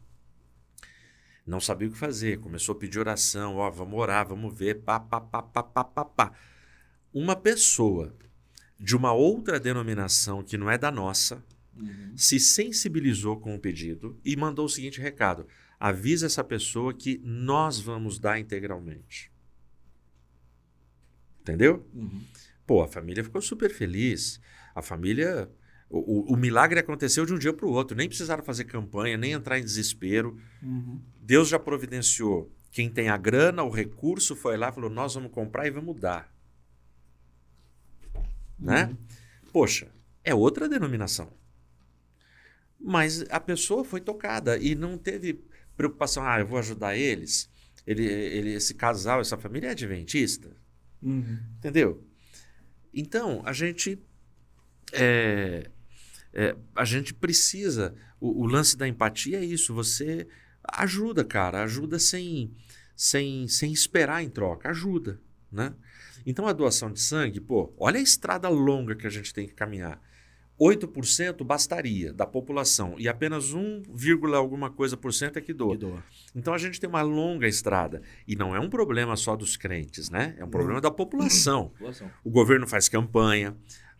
[1.45, 4.99] Não sabia o que fazer, começou a pedir oração, ó, vamos orar, vamos ver, pá,
[4.99, 6.33] pá, pá, pá, pá, pá, pá.
[7.15, 8.13] Uma pessoa
[8.77, 11.41] de uma outra denominação que não é da nossa,
[12.15, 15.47] se sensibilizou com o pedido e mandou o seguinte recado:
[15.79, 19.31] avisa essa pessoa que nós vamos dar integralmente.
[21.41, 21.85] Entendeu?
[22.65, 24.39] Pô, a família ficou super feliz.
[24.73, 25.49] A família.
[25.89, 27.95] O, o- o milagre aconteceu de um dia para o outro.
[27.95, 30.37] Nem precisaram fazer campanha, nem entrar em desespero.
[31.21, 32.51] Deus já providenciou.
[32.71, 35.99] Quem tem a grana, o recurso, foi lá e falou: nós vamos comprar e vamos
[35.99, 36.33] dar.
[38.59, 38.95] Né?
[39.51, 39.91] Poxa,
[40.23, 41.31] é outra denominação.
[42.79, 45.43] Mas a pessoa foi tocada e não teve
[45.75, 46.23] preocupação.
[46.25, 47.49] Ah, eu vou ajudar eles.
[47.85, 50.55] Ele, ele, esse casal, essa família é adventista.
[51.57, 52.03] Entendeu?
[52.93, 53.99] Então, a gente.
[54.93, 55.69] é,
[56.33, 57.95] é, a gente precisa.
[58.19, 59.73] O, o lance da empatia é isso.
[59.73, 60.27] Você
[60.63, 61.63] ajuda, cara.
[61.63, 62.55] Ajuda sem,
[62.95, 64.69] sem, sem esperar em troca.
[64.69, 65.19] Ajuda.
[65.51, 65.73] Né?
[66.25, 69.53] Então, a doação de sangue, pô, olha a estrada longa que a gente tem que
[69.53, 70.01] caminhar.
[70.59, 75.71] 8% bastaria da população e apenas 1, vírgula alguma coisa por cento é que doa.
[75.75, 76.03] Que doa.
[76.33, 78.01] Então a gente tem uma longa estrada.
[78.25, 80.33] E não é um problema só dos crentes, né?
[80.39, 81.69] É um problema da população.
[81.77, 82.09] População.
[82.23, 83.53] O governo faz campanha,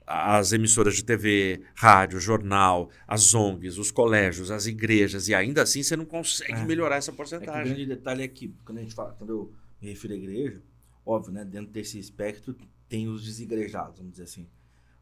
[0.08, 5.84] as emissoras de TV, rádio, jornal, as ONGs, os colégios, as igrejas, e ainda assim
[5.84, 6.64] você não consegue É.
[6.64, 7.74] melhorar essa É que o porcentagem.
[7.74, 10.62] grande detalhe é que, quando a gente fala, quando eu me refiro à igreja,
[11.06, 11.46] óbvio, né?
[11.46, 12.56] Dentro desse espectro
[12.90, 14.48] tem os desigrejados, vamos dizer assim.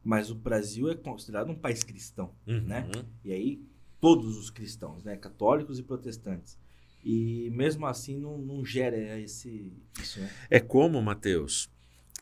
[0.04, 2.62] Mas o Brasil é considerado um país cristão, Uhum.
[2.62, 2.90] né?
[3.24, 3.62] E aí,
[4.02, 5.16] todos os cristãos, né?
[5.16, 6.58] Católicos e protestantes.
[7.04, 10.30] E mesmo assim não, não gera esse, isso, né?
[10.50, 11.70] É como, Mateus,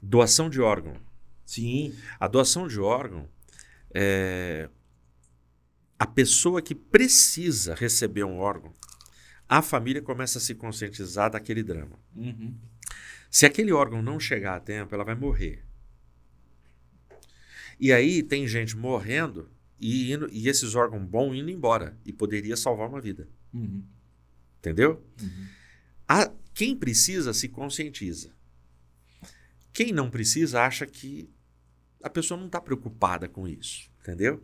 [0.02, 0.96] doação de órgão.
[1.46, 1.94] Sim.
[2.20, 3.28] A doação de órgão
[3.94, 4.70] é
[6.00, 8.74] a pessoa que precisa receber um órgão,
[9.48, 12.00] a família começa a se conscientizar daquele drama.
[12.16, 12.56] Uhum.
[13.32, 15.64] Se aquele órgão não chegar a tempo, ela vai morrer.
[17.80, 22.56] E aí tem gente morrendo e, indo- e esses órgãos bons indo embora e poderia
[22.56, 23.28] salvar uma vida.
[23.54, 23.84] Uhum.
[24.60, 25.04] Entendeu?
[25.20, 25.48] Uhum.
[26.08, 28.36] A- quem precisa se conscientiza.
[29.74, 31.30] Quem não precisa acha que
[32.04, 34.44] a pessoa não está preocupada com isso, entendeu?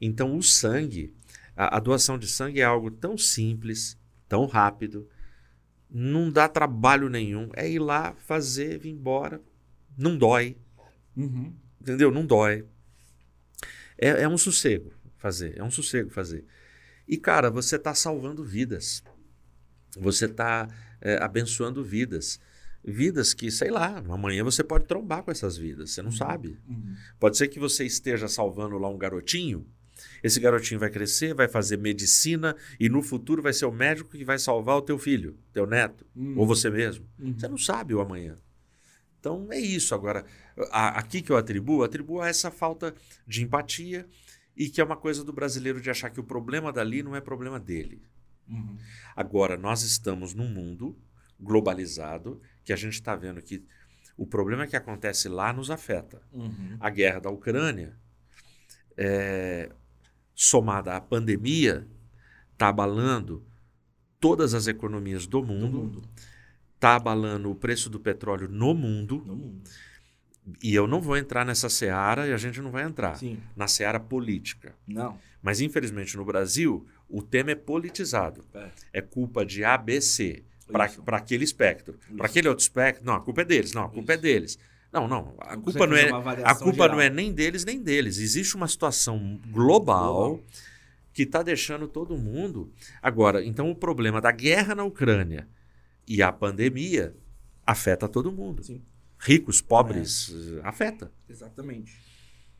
[0.00, 1.14] Então o sangue,
[1.54, 3.98] a, a doação de sangue é algo tão simples,
[4.28, 5.08] tão rápido,
[5.90, 9.40] não dá trabalho nenhum, é ir lá fazer, vir embora,
[9.96, 10.56] não dói,
[11.16, 11.52] Uhum.
[11.80, 12.10] entendeu?
[12.10, 12.64] Não dói.
[13.98, 16.44] É, é um sossego fazer, é um sossego fazer.
[17.08, 19.02] E cara, você está salvando vidas,
[19.96, 20.68] você está
[21.20, 22.38] abençoando vidas.
[22.84, 26.56] vidas que, sei lá, amanhã você pode trombar com essas vidas, você não sabe.
[26.68, 26.94] Uhum.
[27.18, 29.66] Pode ser que você esteja salvando lá um garotinho,
[30.26, 34.24] esse garotinho vai crescer, vai fazer medicina e no futuro vai ser o médico que
[34.24, 36.34] vai salvar o teu filho, teu neto, Uhum.
[36.38, 37.06] ou você mesmo.
[37.18, 37.34] Uhum.
[37.38, 38.36] Você não sabe o amanhã.
[39.20, 39.94] Então é isso.
[39.94, 40.24] Agora,
[40.70, 42.94] a- aqui que eu atribuo, atribuo a essa falta
[43.26, 44.06] de empatia
[44.56, 47.20] e que é uma coisa do brasileiro de achar que o problema dali não é
[47.20, 48.02] problema dele.
[48.48, 48.76] Uhum.
[49.14, 50.96] Agora, nós estamos num mundo
[51.38, 53.64] globalizado que a gente está vendo que
[54.16, 56.22] o problema que acontece lá nos afeta.
[56.32, 56.76] Uhum.
[56.80, 57.94] A guerra da Ucrânia,
[58.96, 59.70] é,
[60.36, 61.88] somada à pandemia,
[62.52, 63.42] está abalando
[64.20, 66.02] todas as economias do Do mundo,
[66.74, 69.22] está abalando o preço do petróleo no mundo.
[69.26, 69.62] No mundo.
[70.62, 73.40] E eu não vou entrar nessa seara e a gente não vai entrar Sim.
[73.56, 74.74] na seara política.
[74.86, 75.18] Não.
[75.42, 78.44] Mas, infelizmente, no Brasil, o tema é politizado.
[78.54, 78.68] É.
[78.92, 81.98] É culpa de ABC para aquele espectro.
[82.16, 83.72] Para aquele outro espectro, não, a culpa é deles.
[83.72, 84.22] Não, a culpa é Isso.
[84.22, 84.58] deles.
[85.00, 86.96] Não, não, a Não culpa consegue não é, a culpa geral.
[86.96, 88.18] não é nem deles nem deles.
[88.18, 90.44] Existe uma situação global, Global.
[91.12, 92.72] que está deixando todo mundo.
[93.02, 95.48] Agora, então o problema da guerra na Ucrânia
[96.06, 97.14] e a pandemia
[97.66, 98.62] afeta todo mundo.
[98.64, 98.82] Sim.
[99.18, 101.10] Ricos, pobres, eh, afeta.
[101.28, 101.98] Exatamente.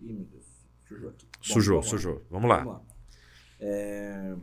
[0.00, 0.44] Ih, meu Deus.
[0.88, 1.26] Sujou aqui.
[1.26, 1.98] Bom, sujou, vamos lá.
[1.98, 2.26] sujou.
[2.30, 2.56] Vamos lá.
[2.58, 2.82] Vamos lá.
[3.60, 4.34] É,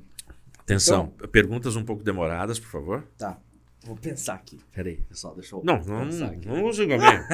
[0.59, 1.07] Atenção.
[1.31, 3.07] Perguntas um pouco demoradas, por favor.
[3.17, 3.39] Tá.
[3.85, 4.61] Vou pensar aqui.
[4.71, 6.47] Peraí, pessoal, deixa eu Não, não, pensar aqui.
[6.47, 7.27] não consigo comer.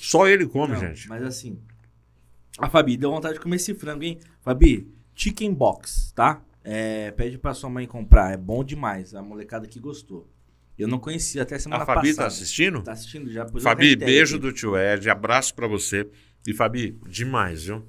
[0.00, 1.08] Só ele come, Não, gente.
[1.08, 1.60] Mas assim.
[2.58, 4.18] A Fabi deu vontade de comer esse frango, hein?
[4.40, 6.42] Fabi, chicken box, tá?
[6.62, 8.32] É, pede pra sua mãe comprar.
[8.32, 9.14] É bom demais.
[9.14, 10.28] A molecada aqui gostou.
[10.78, 12.26] Eu não conhecia até semana A Fabi tá passada.
[12.28, 12.82] assistindo?
[12.82, 13.46] Tá assistindo já?
[13.60, 14.42] Fabi, beijo aqui.
[14.46, 16.08] do tio Ed, abraço pra você.
[16.46, 17.84] E Fabi, demais, viu?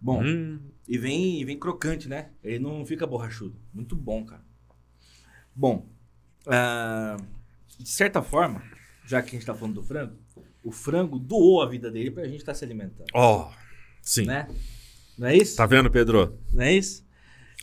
[0.00, 2.30] Bom, Hum, e vem, vem crocante, né?
[2.42, 3.56] Ele não fica borrachudo.
[3.72, 4.42] Muito bom, cara.
[5.54, 5.88] Bom,
[6.46, 7.16] ah,
[7.78, 8.62] de certa forma,
[9.06, 10.16] já que a gente tá falando do frango,
[10.66, 13.52] o frango doou a vida dele pra gente estar se alimentando, Ó,
[14.02, 14.26] sim.
[14.26, 14.48] né?
[15.16, 15.56] Não é isso?
[15.56, 16.38] Tá vendo, Pedro?
[16.52, 17.06] Não é isso?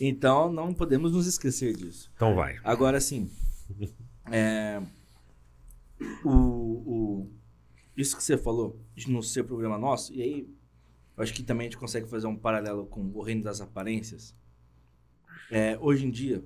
[0.00, 2.10] Então, não podemos nos esquecer disso.
[2.16, 2.58] Então vai.
[2.64, 3.30] Agora, assim,
[4.32, 4.80] é,
[6.24, 7.32] o, o-
[7.96, 10.48] isso que você falou de não ser problema nosso, e aí
[11.16, 14.34] eu acho que também a gente consegue fazer um paralelo com o reino das aparências.
[15.50, 16.44] É, hoje em dia,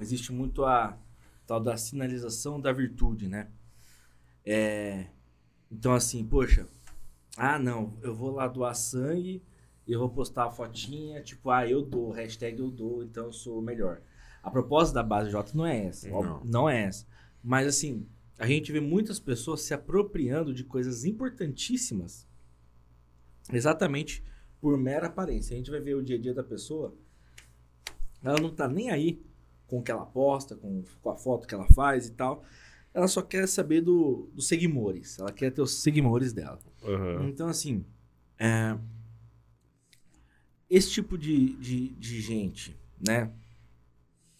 [0.00, 0.98] existe muito a
[1.46, 3.48] tal da sinalização da virtude, né?
[4.44, 5.06] É,
[5.72, 6.66] então, assim, poxa,
[7.36, 9.42] ah, não, eu vou lá doar sangue,
[9.88, 13.58] eu vou postar a fotinha, tipo, ah, eu dou, hashtag eu dou, então eu sou
[13.58, 14.02] o melhor.
[14.42, 16.08] A proposta da base J não é essa.
[16.10, 16.44] Não.
[16.44, 17.06] não é essa.
[17.42, 18.06] Mas assim,
[18.38, 22.26] a gente vê muitas pessoas se apropriando de coisas importantíssimas
[23.50, 24.22] exatamente
[24.60, 25.54] por mera aparência.
[25.54, 26.94] A gente vai ver o dia a dia da pessoa,
[28.22, 29.20] ela não tá nem aí
[29.66, 32.44] com o que ela posta, com, com a foto que ela faz e tal.
[32.94, 35.18] Ela só quer saber do, dos seguidores.
[35.18, 36.58] Ela quer ter os seguidores dela.
[36.82, 37.28] Aham.
[37.28, 37.84] Então, assim,
[38.38, 38.76] é,
[40.68, 43.30] esse tipo de, de, de gente, né?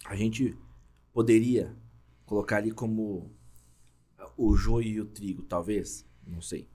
[0.04, 0.56] A gente
[1.12, 1.74] poderia
[2.24, 3.30] colocar ali como
[4.36, 6.66] o joio e o trigo, talvez, não sei.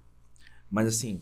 [0.70, 1.22] Mas assim,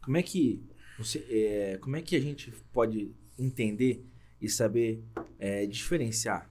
[0.00, 0.64] como é que
[0.98, 4.06] você, é, como é que a gente pode entender
[4.40, 5.02] e saber
[5.38, 6.50] é, diferenciar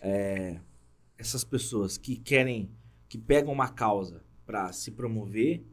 [0.00, 0.60] é,
[1.18, 2.70] essas pessoas que querem,
[3.08, 5.64] que pegam uma causa para se promover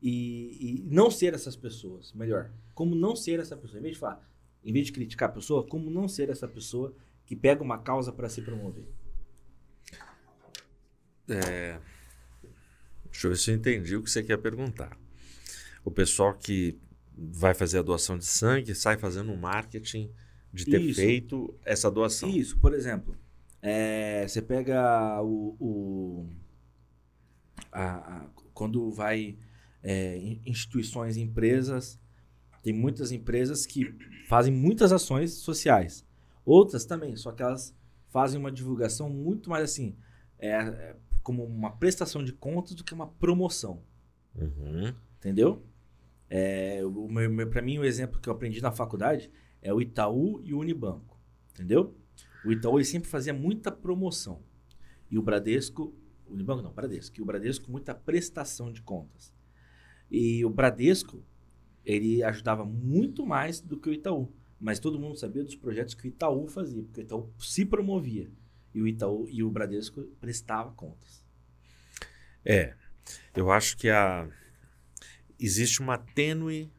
[0.00, 4.00] e, e não ser essas pessoas, melhor, como não ser essa pessoa, em vez de
[4.00, 4.28] falar,
[4.64, 6.94] em vez de criticar a pessoa, como não ser essa pessoa
[7.26, 8.88] que pega uma causa para se promover.
[11.26, 14.96] Deixa eu ver se eu entendi o que você quer perguntar.
[15.84, 16.78] O pessoal que
[17.16, 20.10] vai fazer a doação de sangue sai fazendo um marketing
[20.52, 21.00] de ter Isso.
[21.00, 22.30] feito essa doação.
[22.30, 23.14] Isso, por exemplo,
[23.62, 26.26] é, você pega o, o-
[27.72, 29.38] a- a- quando vai
[29.82, 31.98] é, em instituições, empresas,
[32.62, 33.94] tem muitas empresas que
[34.26, 36.04] fazem muitas ações sociais,
[36.44, 37.74] outras também, só que elas
[38.08, 39.96] fazem uma divulgação muito mais assim,
[40.38, 43.82] é, é como uma prestação de contas do que uma promoção.
[44.34, 44.92] Uhum.
[45.18, 45.62] Entendeu?
[46.30, 46.80] É,
[47.50, 49.30] para mim, o exemplo que eu aprendi na faculdade
[49.62, 51.18] é o Itaú e o Unibanco.
[51.52, 51.94] Entendeu?
[52.44, 54.42] O Itaú sempre fazia muita promoção.
[55.10, 55.94] E o Bradesco.
[56.26, 57.18] O Unibanco não, o Bradesco.
[57.18, 59.32] E o Bradesco, muita prestação de contas.
[60.10, 61.24] E o Bradesco,
[61.84, 64.32] ele ajudava muito mais do que o Itaú.
[64.60, 68.30] Mas todo mundo sabia dos projetos que o Itaú fazia, porque o Itaú se promovia.
[68.74, 71.24] E o Itaú e o Bradesco prestava contas.
[72.44, 72.74] É,
[73.34, 74.28] eu acho que a...
[75.38, 76.70] existe uma tênue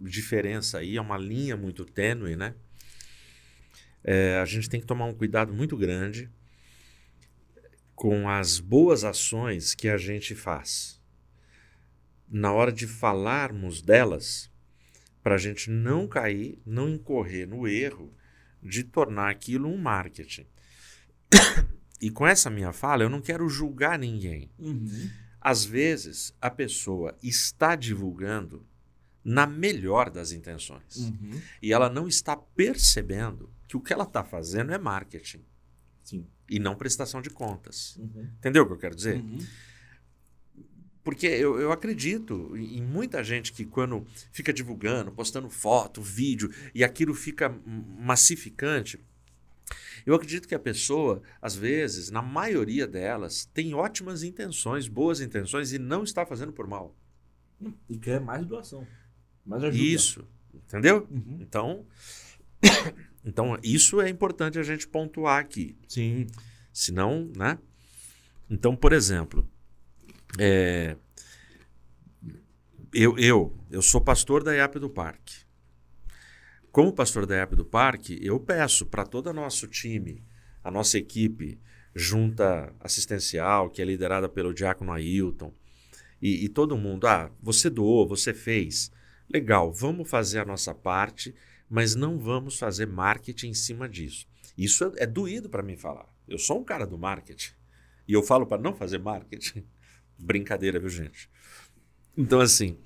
[0.00, 2.54] diferença aí, é uma linha muito tênue, né?
[4.02, 6.30] É, a gente tem que tomar um cuidado muito grande
[7.94, 11.00] com as boas ações que a gente faz.
[12.28, 14.50] Na hora de falarmos delas,
[15.22, 18.12] para a gente não cair, não incorrer no erro
[18.62, 20.46] de tornar aquilo um marketing.
[22.02, 24.50] E com essa minha fala, eu não quero julgar ninguém.
[24.58, 25.10] Uhum.
[25.38, 28.66] Às vezes, a pessoa está divulgando
[29.22, 30.96] na melhor das intenções.
[30.96, 31.42] Uhum.
[31.60, 35.44] E ela não está percebendo que o que ela está fazendo é marketing
[36.02, 36.26] Sim.
[36.48, 37.96] e não prestação de contas.
[37.98, 38.28] Uhum.
[38.36, 39.20] Entendeu o que eu quero dizer?
[39.20, 39.38] Uhum.
[41.04, 46.82] Porque eu, eu acredito em muita gente que, quando fica divulgando, postando foto, vídeo, e
[46.82, 48.98] aquilo fica massificante,
[50.04, 55.72] eu acredito que a pessoa, às vezes, na maioria delas, tem ótimas intenções, boas intenções,
[55.72, 56.92] e não está fazendo por mal.
[57.88, 58.84] E quer mais doação.
[59.46, 59.80] Mais ajuda.
[59.80, 60.28] Isso.
[60.52, 61.06] Entendeu?
[61.08, 61.38] Uhum.
[61.40, 61.86] Então,
[63.24, 65.76] então, isso é importante a gente pontuar aqui.
[65.86, 66.26] Sim.
[66.72, 67.58] Senão, né?
[68.48, 69.46] Então, por exemplo,
[70.38, 70.96] é,
[72.92, 75.44] eu, eu, eu sou pastor da IAP do Parque.
[76.72, 80.22] Como pastor da IAP do Parque, eu peço para todo o nosso time,
[80.62, 81.60] a nossa equipe
[81.94, 85.52] junta assistencial, que é liderada pelo Diácono Ailton,
[86.22, 88.92] e, e todo mundo, ah, você doou, você fez.
[89.28, 91.34] Legal, vamos fazer a nossa parte,
[91.70, 94.26] mas não vamos fazer marketing em cima disso.
[94.58, 96.12] Isso é, é doído para mim falar.
[96.26, 97.52] Eu sou um cara do marketing.
[98.08, 99.64] E eu falo para não fazer marketing.
[100.18, 101.30] Brincadeira, viu, gente?
[102.16, 102.76] Então, assim.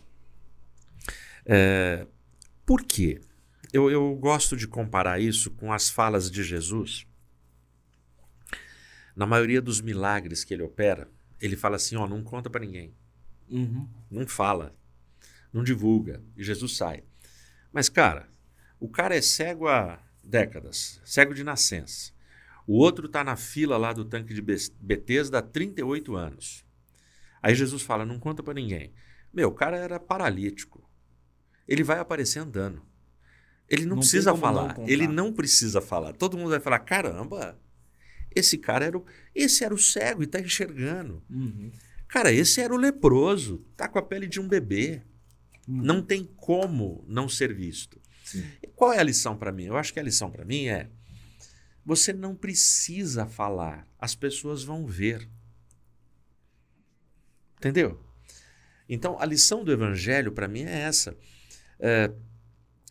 [1.46, 2.06] é,
[2.66, 3.22] por quê?
[3.72, 7.06] Eu, eu gosto de comparar isso com as falas de Jesus.
[9.16, 12.94] Na maioria dos milagres que ele opera, ele fala assim: ó, não conta para ninguém.
[13.48, 13.88] Uhum.
[14.10, 14.76] Não fala.
[15.52, 16.22] Não divulga.
[16.36, 17.02] E Jesus sai.
[17.72, 18.28] Mas, cara,
[18.84, 22.12] o cara é cego há décadas cego de nascença.
[22.66, 26.64] O outro está na fila lá do tanque de Betesda há 38 anos.
[27.42, 28.92] Aí Jesus fala: não conta para ninguém.
[29.32, 30.86] Meu, o cara era paralítico.
[31.66, 32.82] Ele vai aparecer andando.
[33.68, 34.74] Ele não, Não precisa não falar.
[34.74, 34.90] contar.
[34.90, 36.12] ele não precisa falar.
[36.12, 37.58] Todo mundo vai falar: caramba,
[38.34, 41.22] esse cara era o, esse era o cego e está enxergando.
[41.30, 41.70] Uhum.
[42.06, 45.02] Cara, esse era o leproso, tá com a pele de um bebê.
[45.66, 45.82] Uhum.
[45.82, 48.03] Não tem como não ser visto.
[48.24, 48.44] Sim.
[48.74, 49.64] Qual é a lição para mim?
[49.64, 50.88] Eu acho que a lição para mim é:
[51.84, 55.28] você não precisa falar, as pessoas vão ver.
[57.58, 58.00] Entendeu?
[58.88, 61.16] Então, a lição do evangelho para mim é essa.
[61.80, 62.10] É,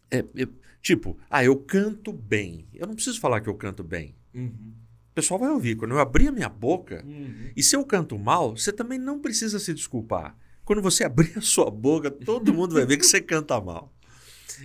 [0.10, 0.48] é- é-
[0.82, 2.68] tipo, ah, eu canto bem.
[2.74, 4.16] Eu não preciso falar que eu canto bem.
[4.34, 4.74] Uhum.
[5.12, 5.76] O pessoal vai ouvir.
[5.76, 7.52] Quando eu abrir a minha boca, Uhum.
[7.56, 10.36] e se eu canto mal, você também não precisa se desculpar.
[10.66, 13.94] Quando você abrir a sua boca, todo mundo vai ver que você canta mal.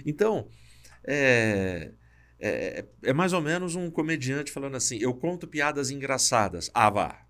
[0.05, 0.49] Então,
[1.05, 1.93] é,
[2.39, 6.71] é, é mais ou menos um comediante falando assim: eu conto piadas engraçadas.
[6.75, 7.29] Ah, vá.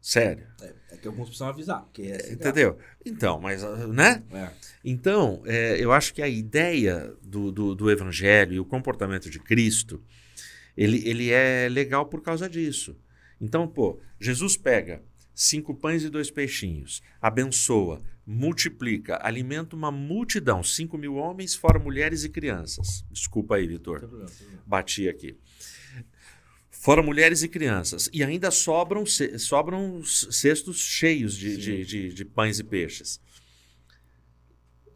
[0.00, 0.46] Sério.
[0.62, 1.86] É, é que alguns precisam avisar.
[1.98, 2.78] É sem Entendeu?
[3.04, 4.22] Então, mas, ah, né?
[4.32, 4.50] É.
[4.84, 9.38] Então, é, eu acho que a ideia do, do, do evangelho e o comportamento de
[9.38, 10.02] Cristo,
[10.76, 12.96] ele, ele é legal por causa disso.
[13.40, 15.02] Então, pô, Jesus pega
[15.40, 22.24] cinco pães e dois peixinhos, abençoa, multiplica, alimenta uma multidão, cinco mil homens, fora mulheres
[22.24, 23.04] e crianças.
[23.08, 24.00] Desculpa aí, Vitor
[24.66, 25.38] bati aqui.
[26.70, 28.10] Fora mulheres e crianças.
[28.12, 33.20] E ainda sobram, sobram cestos cheios de, de, de- de pães e peixes.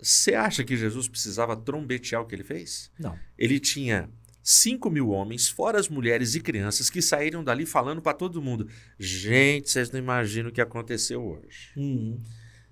[0.01, 2.91] Você acha que Jesus precisava trombetear o que ele fez?
[2.99, 3.17] Não.
[3.39, 4.11] Ele tinha
[4.43, 8.69] 5 mil homens, fora as mulheres e crianças, que saíram dali falando para todo mundo:
[8.99, 11.71] Gente, vocês não imaginam o que aconteceu hoje.
[11.77, 12.21] Uhum.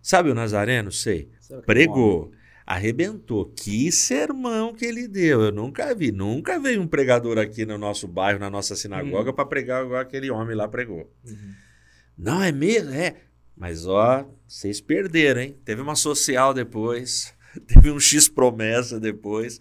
[0.02, 0.90] Sabe o Nazareno?
[0.90, 1.28] Sei.
[1.46, 2.32] Que Pregou,
[2.66, 3.46] arrebentou.
[3.46, 5.42] Que sermão que ele deu.
[5.42, 6.10] Eu nunca vi.
[6.10, 10.30] Nunca veio um pregador aqui no nosso bairro, na nossa sinagoga, para pregar igual aquele
[10.30, 11.12] homem lá pregou.
[11.24, 11.54] Uhum.
[12.16, 12.90] Não, é mesmo?
[12.90, 13.16] É.
[13.56, 15.56] Mas ó, vocês perderam, hein?
[15.64, 17.34] Teve uma social depois,
[17.68, 19.60] teve um X promessa depois.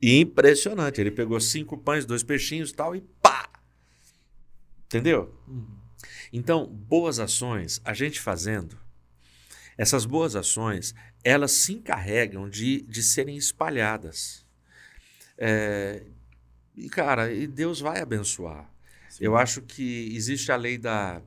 [0.00, 1.00] Impressionante.
[1.00, 3.48] Ele pegou cinco pães, dois peixinhos e tal, e pá!
[4.86, 5.34] Entendeu?
[5.46, 5.78] Uhum.
[6.32, 8.78] Então, boas ações, a gente fazendo,
[9.76, 10.94] essas boas ações,
[11.24, 14.44] elas se encarregam de, de serem espalhadas.
[15.36, 16.02] É,
[16.76, 18.70] e, cara, e Deus vai abençoar.
[19.08, 19.24] Sim.
[19.24, 21.22] Eu acho que existe a lei da,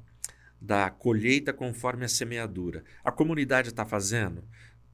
[0.61, 2.84] da colheita conforme a semeadura.
[3.03, 4.43] A comunidade está fazendo,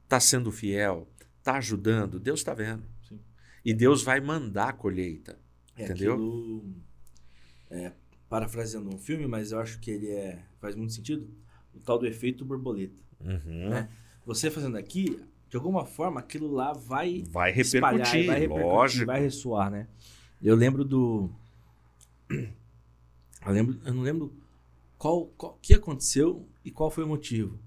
[0.04, 1.08] está sendo fiel,
[1.38, 2.84] está ajudando, Deus está vendo.
[3.64, 5.38] E Deus vai mandar a colheita.
[5.76, 6.14] É Entendeu?
[6.14, 6.76] aquilo,
[7.70, 7.92] é,
[8.30, 11.30] parafraseando um filme, mas eu acho que ele é, faz muito sentido,
[11.74, 13.02] o tal do efeito borboleta.
[13.20, 13.70] Uhum.
[13.70, 13.90] Né?
[14.26, 19.06] Você fazendo aqui, de alguma forma, aquilo lá vai Vai espalhar, repercutir, vai repercutir, lógico.
[19.06, 19.88] vai ressoar, né?
[20.42, 21.30] Eu lembro do...
[23.46, 24.34] Eu, lembro, eu não lembro
[24.98, 27.58] qual, qual que aconteceu e qual foi o motivo.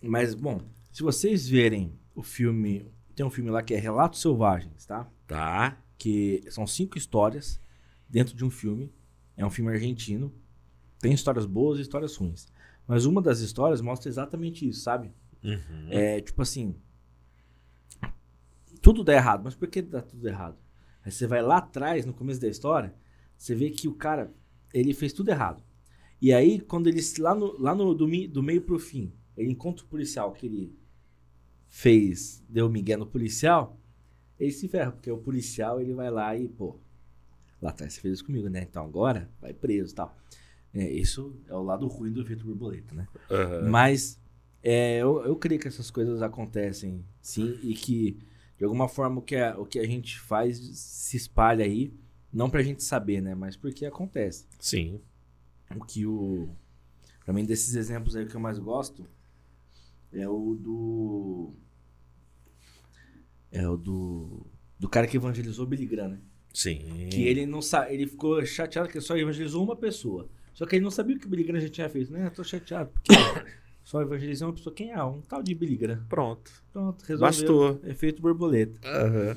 [0.00, 0.60] Mas, bom,
[0.92, 2.86] se vocês verem o filme.
[3.14, 5.08] Tem um filme lá que é Relatos Selvagens, tá?
[5.26, 5.78] Tá.
[5.96, 7.60] Que são cinco histórias
[8.08, 8.92] dentro de um filme.
[9.36, 10.32] É um filme argentino.
[11.00, 12.46] Tem histórias boas e histórias ruins.
[12.86, 15.12] Mas uma das histórias mostra exatamente isso, sabe?
[15.42, 15.88] Uhum.
[15.90, 16.74] É tipo assim.
[18.82, 19.42] Tudo dá errado.
[19.44, 20.58] Mas por que dá tudo errado?
[21.04, 22.94] Aí você vai lá atrás, no começo da história,
[23.36, 24.32] você vê que o cara,
[24.72, 25.62] ele fez tudo errado.
[26.20, 29.84] E aí, quando ele, lá, no, lá no, do, do meio pro fim, ele encontra
[29.84, 30.74] o policial que ele
[31.74, 33.76] fez, deu migué no policial,
[34.38, 36.76] ele se ferra, porque o policial, ele vai lá e, pô,
[37.60, 38.62] lá atrás você fez isso comigo, né?
[38.62, 40.16] Então agora, vai preso e tal.
[40.72, 43.08] É, isso é o lado ruim do efeito borboleta, né?
[43.28, 43.68] Aham.
[43.68, 44.20] Mas
[44.62, 48.18] é, eu, eu creio que essas coisas acontecem, sim, e que
[48.56, 51.92] de alguma forma o que a, o que a gente faz se espalha aí,
[52.32, 53.34] não pra gente saber, né?
[53.34, 54.46] Mas porque acontece.
[54.60, 55.00] Sim.
[55.74, 56.48] O que o.
[57.24, 59.04] Pra mim, desses exemplos aí, que eu mais gosto
[60.14, 61.54] é o do.
[63.50, 64.46] É o do.
[64.78, 66.20] Do cara que evangelizou Billy Graham, né?
[66.52, 67.08] Sim.
[67.10, 67.94] Que ele não sabe.
[67.94, 70.28] Ele ficou chateado que só evangelizou uma pessoa.
[70.52, 72.26] Só que ele não sabia o que o Billy Graham já tinha feito, né?
[72.26, 73.12] Eu tô chateado, porque
[73.82, 74.74] só evangelizou uma pessoa.
[74.74, 75.02] Quem é?
[75.02, 76.04] Um tal de Billy Graham.
[76.08, 76.50] Pronto.
[76.72, 77.26] Pronto, resolveu.
[77.26, 77.80] Bastou.
[77.84, 78.80] Efeito borboleta.
[78.86, 79.36] Aham.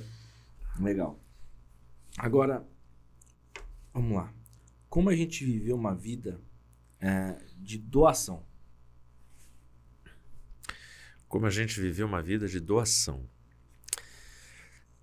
[0.80, 1.20] Legal.
[2.18, 2.68] Agora,
[3.94, 4.34] vamos lá.
[4.90, 6.40] Como a gente viveu uma vida
[7.00, 8.47] é, de doação?
[11.28, 13.28] Como a gente viveu uma vida de doação.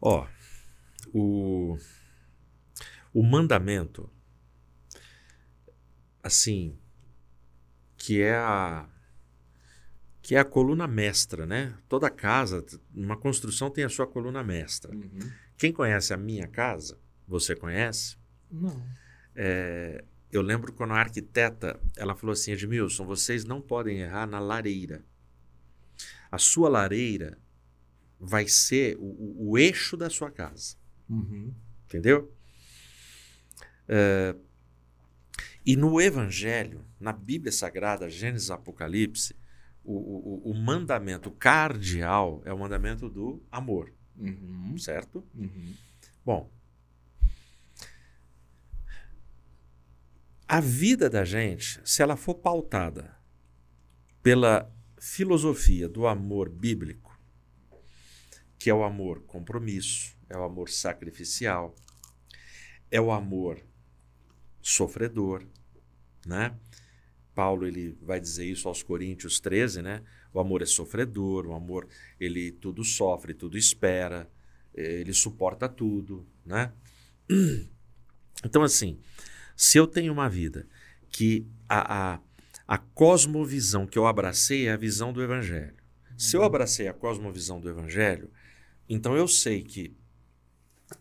[0.00, 0.26] Ó,
[1.12, 1.78] o,
[3.12, 4.10] o mandamento,
[6.22, 6.78] assim,
[7.96, 8.88] que é a
[10.20, 11.76] que é a coluna mestra, né?
[11.86, 12.64] Toda casa,
[12.94, 14.90] uma construção tem a sua coluna mestra.
[15.54, 16.98] Quem conhece a minha casa,
[17.28, 18.16] você conhece?
[18.50, 18.82] Não.
[19.36, 20.02] É,
[20.32, 25.04] eu lembro quando a arquiteta, ela falou assim, Edmilson, vocês não podem errar na lareira.
[26.34, 27.38] A sua lareira
[28.18, 30.74] vai ser o, o- eixo da sua casa,
[31.08, 31.54] Uhum.
[31.86, 32.34] entendeu?
[33.86, 34.34] É,
[35.64, 39.36] e no Evangelho, na Bíblia Sagrada, Gênesis Apocalipse,
[39.84, 44.76] o, o- o mandamento cardeal é o mandamento do amor, Uhum.
[44.76, 45.24] certo?
[45.36, 45.74] Uhum.
[46.26, 46.50] Bom,
[50.48, 53.16] a vida da gente, se ela for pautada
[54.20, 54.68] pela
[55.04, 57.14] filosofia do amor bíblico,
[58.58, 61.74] que é o amor compromisso, é o amor sacrificial,
[62.90, 63.62] é o amor
[64.62, 65.46] sofredor,
[66.24, 66.58] né?
[67.34, 70.02] Paulo ele vai dizer isso aos Coríntios 13, né?
[70.32, 71.86] O amor é sofredor, o amor
[72.18, 74.30] ele tudo sofre, tudo espera,
[74.74, 76.72] eh, ele suporta tudo, né?
[78.44, 78.98] Então assim,
[79.56, 80.66] se eu tenho uma vida
[81.08, 82.20] que a, a,
[82.66, 85.74] a cosmovisão que eu abracei é a visão do Evangelho.
[86.16, 88.30] Se eu abracei a cosmovisão do Evangelho,
[88.88, 89.96] então eu sei que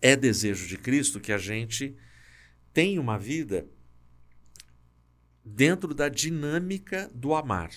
[0.01, 1.95] é desejo de Cristo que a gente
[2.73, 3.67] tenha uma vida
[5.45, 7.71] dentro da dinâmica do amar.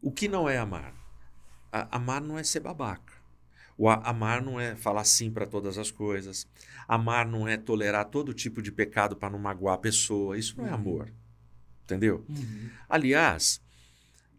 [0.00, 0.94] O que não é amar?
[1.72, 3.12] A- amar não é ser babaca.
[3.76, 6.46] O a- amar não é falar sim para todas as coisas.
[6.86, 10.38] Amar não é tolerar todo tipo de pecado para não magoar a pessoa.
[10.38, 11.12] Isso não é amor.
[11.86, 12.24] Entendeu?
[12.28, 12.68] Uhum.
[12.88, 13.60] Aliás,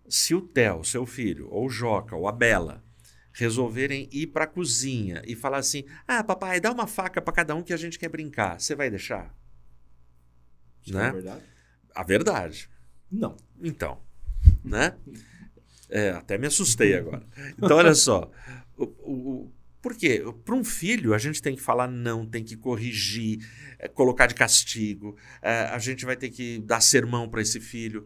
[0.09, 2.83] se o Theo, seu filho, ou o Joca, ou a Bela,
[3.31, 7.55] resolverem ir para a cozinha e falar assim: ah, papai, dá uma faca para cada
[7.55, 9.33] um que a gente quer brincar, você vai deixar?
[10.85, 11.07] Isso Né?
[11.07, 11.43] é verdade?
[11.95, 12.69] A verdade.
[13.09, 13.37] Não.
[13.61, 13.97] Então,
[14.63, 14.97] né?
[15.89, 17.25] É, até me assustei agora.
[17.57, 18.29] Então, olha só.
[18.77, 19.51] O, o,
[19.87, 20.21] por quê?
[20.43, 23.39] Para um filho, a gente tem que falar não, tem que corrigir,
[23.79, 28.05] é, colocar de castigo, é, a gente vai ter que dar sermão para esse filho.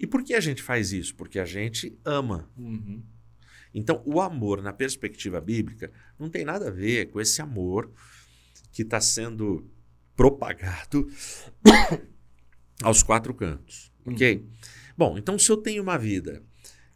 [0.00, 1.14] E por que a gente faz isso?
[1.14, 2.50] Porque a gente ama.
[2.58, 3.04] Uhum.
[3.72, 7.88] Então, o amor, na perspectiva bíblica, não tem nada a ver com esse amor
[8.72, 9.70] que está sendo
[10.16, 11.08] propagado
[12.82, 13.92] aos quatro cantos.
[14.04, 14.44] Ok?
[14.98, 16.42] Bom, então, se eu tenho uma vida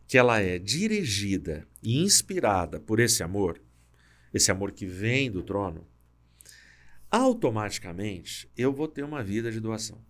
[0.09, 3.61] que ela é dirigida e inspirada por esse amor,
[4.37, 5.87] esse amor que vem do trono,
[7.11, 10.05] automaticamente eu vou ter uma vida de doação.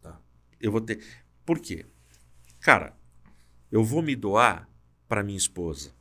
[0.00, 0.20] Tá?
[0.60, 1.02] Eu vou ter.
[1.44, 1.86] Por quê?
[2.60, 2.96] Cara,
[3.70, 4.68] eu vou me doar
[5.08, 5.92] para minha esposa.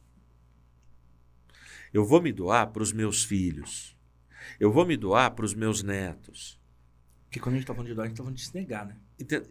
[1.92, 3.98] Eu vou me doar para os meus filhos.
[4.60, 6.60] Eu vou me doar para os meus netos.
[7.26, 8.86] Porque quando a gente tá falando de doar, a gente tá falando de se negar,
[8.86, 8.98] né?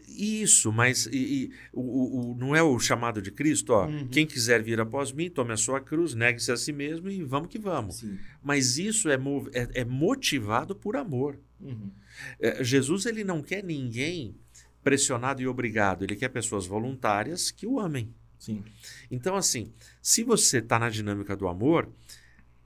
[0.07, 3.71] Isso, mas e, e, o, o, não é o chamado de Cristo?
[3.73, 4.07] Ó, Uhum.
[4.07, 7.49] Quem quiser vir após mim, tome a sua cruz, negue-se a si mesmo e vamos
[7.49, 7.97] que vamos.
[7.97, 8.17] Sim.
[8.43, 9.15] Mas isso é,
[9.53, 11.39] é- é motivado por amor.
[11.59, 11.91] Uhum.
[12.39, 14.35] É, Jesus ele não quer ninguém
[14.83, 18.13] pressionado e obrigado, ele quer pessoas voluntárias que o amem.
[18.39, 18.63] Sim.
[19.11, 21.89] Então, assim, se você está na dinâmica do amor,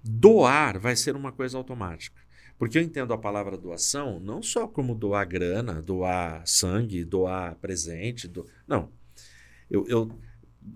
[0.04, 2.22] doar vai ser uma coisa automática.
[2.58, 8.28] Porque eu entendo a palavra doação não só como doar grana, doar sangue, doar presente.
[8.28, 8.46] Do...
[8.68, 8.90] Não.
[9.70, 10.20] Eu, eu,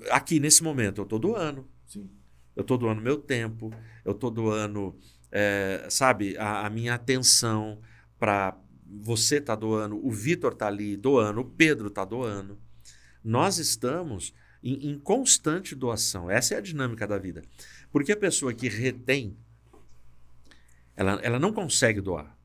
[0.10, 1.68] aqui nesse momento eu estou doando.
[1.86, 2.10] Sim.
[2.56, 3.72] Eu estou doando meu tempo,
[4.04, 4.98] eu estou doando,
[5.32, 7.80] é, sabe, a, a minha atenção
[8.18, 12.58] para você tá doando, o Vitor tá ali doando, o Pedro tá doando.
[13.24, 16.32] Nós estamos em, em constante doação.
[16.32, 17.44] Essa é a dinâmica da vida.
[17.92, 19.38] Porque a pessoa que retém,
[20.98, 22.36] ela, ela não consegue doar.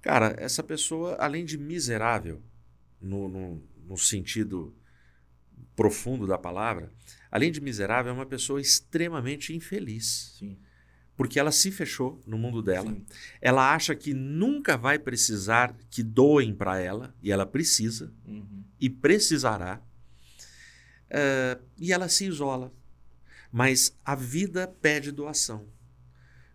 [0.00, 2.42] Cara, essa pessoa, além de miserável,
[3.00, 4.74] no, no, no sentido
[5.76, 6.90] profundo da palavra,
[7.30, 10.34] além de miserável, é uma pessoa extremamente infeliz.
[10.38, 10.58] Sim.
[11.16, 12.90] Porque ela se fechou no mundo dela.
[12.90, 13.04] Sim.
[13.42, 18.64] Ela acha que nunca vai precisar que doem para ela, e ela precisa, Uhum.
[18.80, 19.82] e precisará.
[21.10, 22.72] Eh, e ela se isola.
[23.52, 25.66] Mas a vida pede doação.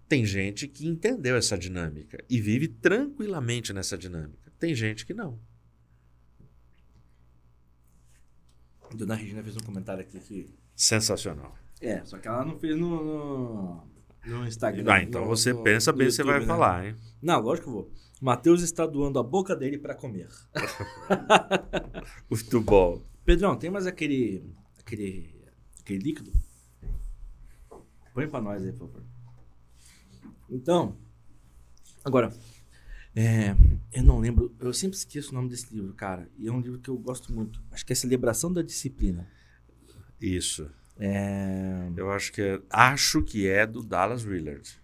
[0.07, 4.51] Tem gente que entendeu essa dinâmica e vive tranquilamente nessa dinâmica.
[4.59, 5.39] Tem gente que não.
[8.93, 10.53] Dona Regina fez um comentário aqui que.
[10.75, 11.55] Sensacional.
[11.81, 13.87] É, só que ela não fez no, no,
[14.25, 14.91] no Instagram.
[14.91, 16.45] Ah, então no- você no- pensa bem, você vai né?
[16.45, 16.95] falar, hein?
[17.21, 17.91] Não, lógico que eu vou.
[18.21, 20.29] Matheus está doando a boca dele pra comer.
[22.29, 23.01] Muito bom.
[23.25, 24.49] Pedrão, tem mais aquele.
[24.79, 25.33] aquele.
[25.81, 26.31] aquele líquido?
[28.13, 29.03] Põe pra nós aí, por favor.
[30.55, 30.95] Então.
[32.03, 32.33] Agora.
[33.15, 33.55] é,
[33.91, 34.55] eu não lembro.
[34.59, 36.29] Eu sempre esqueço o nome desse livro, cara.
[36.37, 37.61] E é um livro que eu gosto muito.
[37.71, 39.27] Acho que é Celebração da Disciplina.
[40.19, 40.69] Isso.
[40.97, 44.79] É, Eu acho que é, acho que é do Dallas Willard.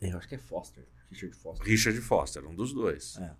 [0.00, 0.84] eu acho que é Foster.
[1.10, 1.66] Richard Foster.
[1.66, 3.16] Richard Foster, um dos dois.
[3.16, 3.34] É.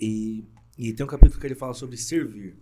[0.00, 0.44] E,
[0.78, 2.56] e tem um capítulo que ele fala sobre servir.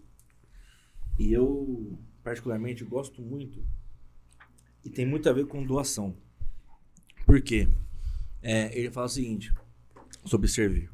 [1.18, 3.64] E eu, particularmente, gosto muito.
[4.84, 6.16] E tem muito a ver com doação.
[7.28, 7.68] Por quê?
[8.40, 9.52] É, ele fala o seguinte
[10.24, 10.90] sobre servir.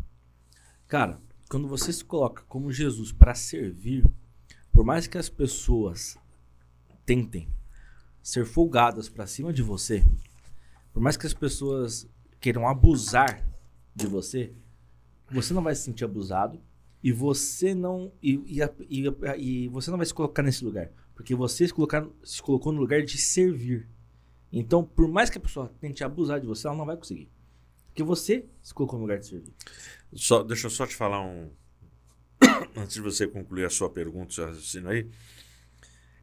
[0.89, 4.05] Cara, quando você se coloca como Jesus para servir,
[4.73, 6.19] por mais que as pessoas
[7.07, 7.49] tentem
[8.21, 10.05] ser folgadas para cima de você,
[10.93, 12.05] por mais que as pessoas
[12.41, 13.49] queiram abusar
[13.95, 14.53] de você,
[15.31, 16.61] você não vai se sentir abusado
[17.01, 18.61] e você não e, e,
[18.91, 19.05] e,
[19.39, 22.81] e você não vai se colocar nesse lugar, porque você se, colocar, se colocou no
[22.81, 23.89] lugar de servir.
[24.57, 27.29] Então, por mais que a pessoa tente abusar de você, ela não vai conseguir.
[27.89, 29.53] Porque você se colocou no lugar de servir.
[30.15, 31.51] Só, deixa eu só te falar um.
[32.77, 35.09] Antes de você concluir a sua pergunta, seu raciocínio aí.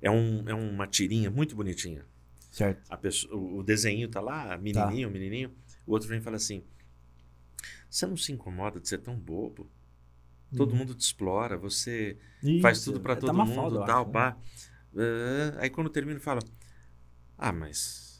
[0.01, 2.05] É, um, é uma tirinha muito bonitinha.
[2.51, 2.91] Certo.
[2.91, 5.51] A pessoa, o desenho tá lá, menininho, menininho.
[5.86, 6.63] O outro vem e fala assim:
[7.89, 9.69] Você não se incomoda de ser tão bobo?
[10.55, 10.79] Todo Uhum.
[10.79, 12.17] mundo te explora, você
[12.61, 14.13] faz tudo pra É, tá todo Mafalda, mundo, eu tal, acho, né?
[14.13, 14.38] pá.
[14.95, 16.41] É, aí quando termina, fala:
[17.38, 18.11] Ah, mas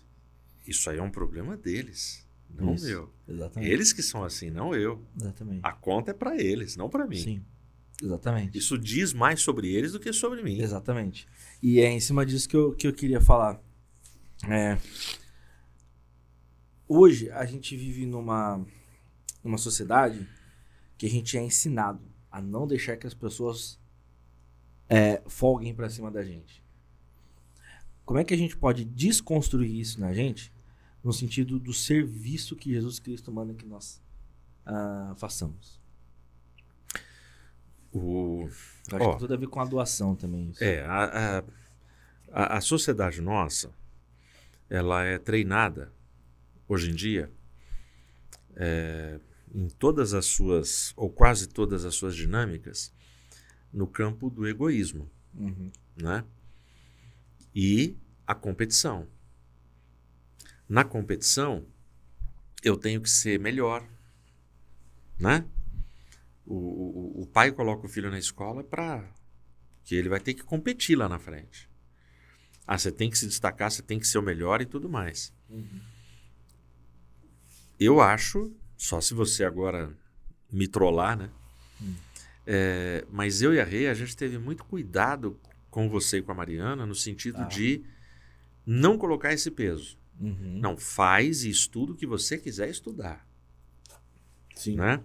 [0.72, 2.86] isso aí é um problema deles, não Isso.
[2.86, 3.13] meu.
[3.28, 3.72] Exatamente.
[3.72, 5.01] Eles que são assim, não eu.
[5.19, 5.61] Exatamente.
[5.63, 7.17] A conta é pra eles, não pra mim.
[7.17, 7.45] Sim.
[8.01, 8.57] Exatamente.
[8.57, 10.59] Isso diz mais sobre eles do que sobre mim.
[10.59, 11.28] Exatamente.
[11.61, 13.61] E é em cima disso que eu, que eu queria falar.
[14.49, 14.78] É,
[16.88, 18.65] hoje a gente vive numa,
[19.43, 20.28] numa sociedade
[20.97, 22.01] que a gente é ensinado
[22.32, 23.80] a não deixar que as pessoas
[24.89, 26.63] é, folguem pra cima da gente.
[28.03, 30.51] Como é que a gente pode desconstruir isso na gente
[31.04, 34.02] no sentido do serviço que Jesus Cristo manda que nós
[34.66, 35.80] ah, façamos?
[37.93, 38.47] O,
[38.89, 39.14] Eu acho Ó.
[39.14, 40.49] que tudo a ver com a doação também.
[40.52, 40.64] Isso.
[40.64, 41.43] é, a, a,
[42.32, 43.72] a, a sociedade nossa,
[44.70, 45.91] ela é treinada,
[46.68, 47.30] hoje em dia,
[48.56, 49.20] é,
[49.54, 52.93] em todas as suas, ou quase todas as suas dinâmicas,
[53.74, 55.72] no campo do egoísmo, Uhum.
[55.95, 56.26] né?
[57.56, 57.95] E
[58.28, 59.08] a competição.
[60.72, 61.65] Na competição,
[62.63, 63.86] eu tenho que ser melhor,
[65.19, 65.45] né?
[66.45, 69.03] O, o, o pai coloca o filho na escola para
[69.84, 71.69] que ele vai ter que competir lá na frente.
[72.65, 75.34] Ah, você tem que se destacar, você tem que ser o melhor e tudo mais.
[75.49, 75.82] Uhum.
[77.78, 79.93] Eu acho, só se você agora
[80.49, 81.30] me trollar, né?
[81.82, 81.95] Hum.
[82.47, 85.38] É, mas eu e a Rei, a gente teve muito cuidado
[85.69, 87.43] com você e com a Mariana, no sentido Ah.
[87.43, 87.84] de
[88.65, 89.99] não colocar esse peso.
[90.22, 90.59] Uhum.
[90.61, 93.28] Não, faz e estuda o que você quiser estudar.
[94.55, 94.76] Sim.
[94.76, 95.01] Né?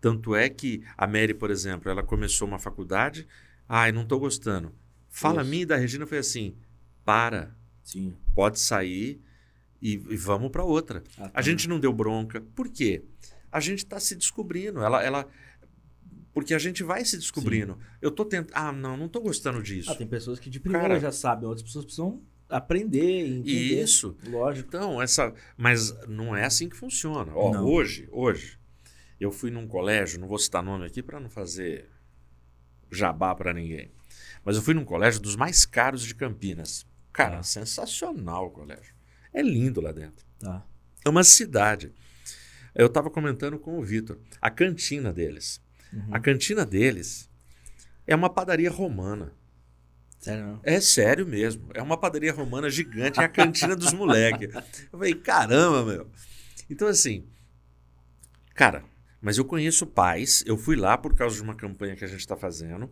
[0.00, 3.26] Tanto é que a Mary, por exemplo, ela começou uma faculdade,
[3.68, 4.72] ai, não estou gostando.
[5.08, 5.50] Fala a Isso.
[5.50, 6.54] mim e da Regina foi assim:
[7.04, 8.14] para, Sim.
[8.34, 9.20] pode sair
[9.82, 11.02] e, e vamos para outra.
[11.18, 11.42] Ah, A tá.
[11.42, 12.40] gente não deu bronca.
[12.54, 13.04] Por quê?
[13.50, 14.80] A gente está se descobrindo.
[14.80, 15.28] Ela, ela,
[16.32, 17.78] porque a gente vai se descobrindo.
[18.00, 18.52] Eu tô tentando.
[18.54, 19.90] Ah, não, não tô gostando disso.
[19.90, 23.82] Ah, tem pessoas que de primeira Cara- já sabem, outras pessoas precisam aprender entender.
[23.82, 24.16] Isso.
[24.26, 24.68] Lógico.
[24.68, 25.32] Então, essa.
[25.56, 27.32] Mas não é assim que funciona.
[27.34, 27.64] Ó, Não.
[27.64, 28.58] hoje, hoje,
[29.20, 31.88] eu fui num colégio, não vou citar nome aqui para não fazer
[32.90, 33.90] jabá para ninguém.
[34.44, 36.86] Mas eu fui num colégio dos mais caros de Campinas.
[37.12, 37.42] Cara, Ah.
[37.42, 38.94] sensacional o colégio.
[39.32, 40.24] É lindo lá dentro.
[40.38, 40.64] Tá.
[41.04, 41.92] É uma cidade.
[42.74, 44.18] Eu estava comentando com o Vitor.
[44.40, 45.60] A cantina deles.
[45.92, 46.14] Uhum.
[46.14, 47.28] A cantina deles
[48.06, 49.32] é uma padaria romana.
[50.18, 50.60] Sério, não?
[50.64, 51.68] É sério mesmo.
[51.74, 54.52] É uma padaria romana gigante, é a cantina dos moleques.
[54.92, 56.10] Eu falei, caramba, meu.
[56.68, 57.24] Então, assim,
[58.54, 58.84] cara,
[59.20, 62.20] mas eu conheço pais, eu fui lá por causa de uma campanha que a gente
[62.20, 62.90] está fazendo.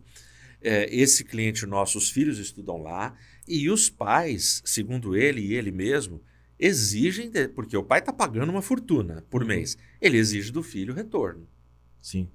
[0.61, 3.15] É, esse cliente nosso, os filhos estudam lá,
[3.47, 6.21] e os pais, segundo ele e ele mesmo,
[6.59, 9.47] exigem, de- porque o pai está pagando uma fortuna por Uhum.
[9.49, 11.47] mês, ele exige do filho retorno.
[12.01, 12.27] Sim.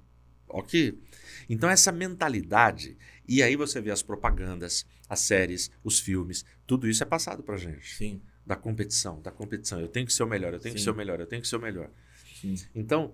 [0.47, 0.97] Ok?
[1.49, 7.03] Então, essa mentalidade, e aí você vê as propagandas, as séries, os filmes, tudo isso
[7.03, 7.95] é passado pra gente.
[7.95, 8.21] Sim.
[8.45, 9.79] Da competição, da competição.
[9.79, 10.85] Eu tenho que ser o melhor, eu tenho que Sim.
[10.85, 11.89] ser o melhor, eu tenho que ser o melhor.
[12.41, 12.55] Sim.
[12.75, 13.13] Então,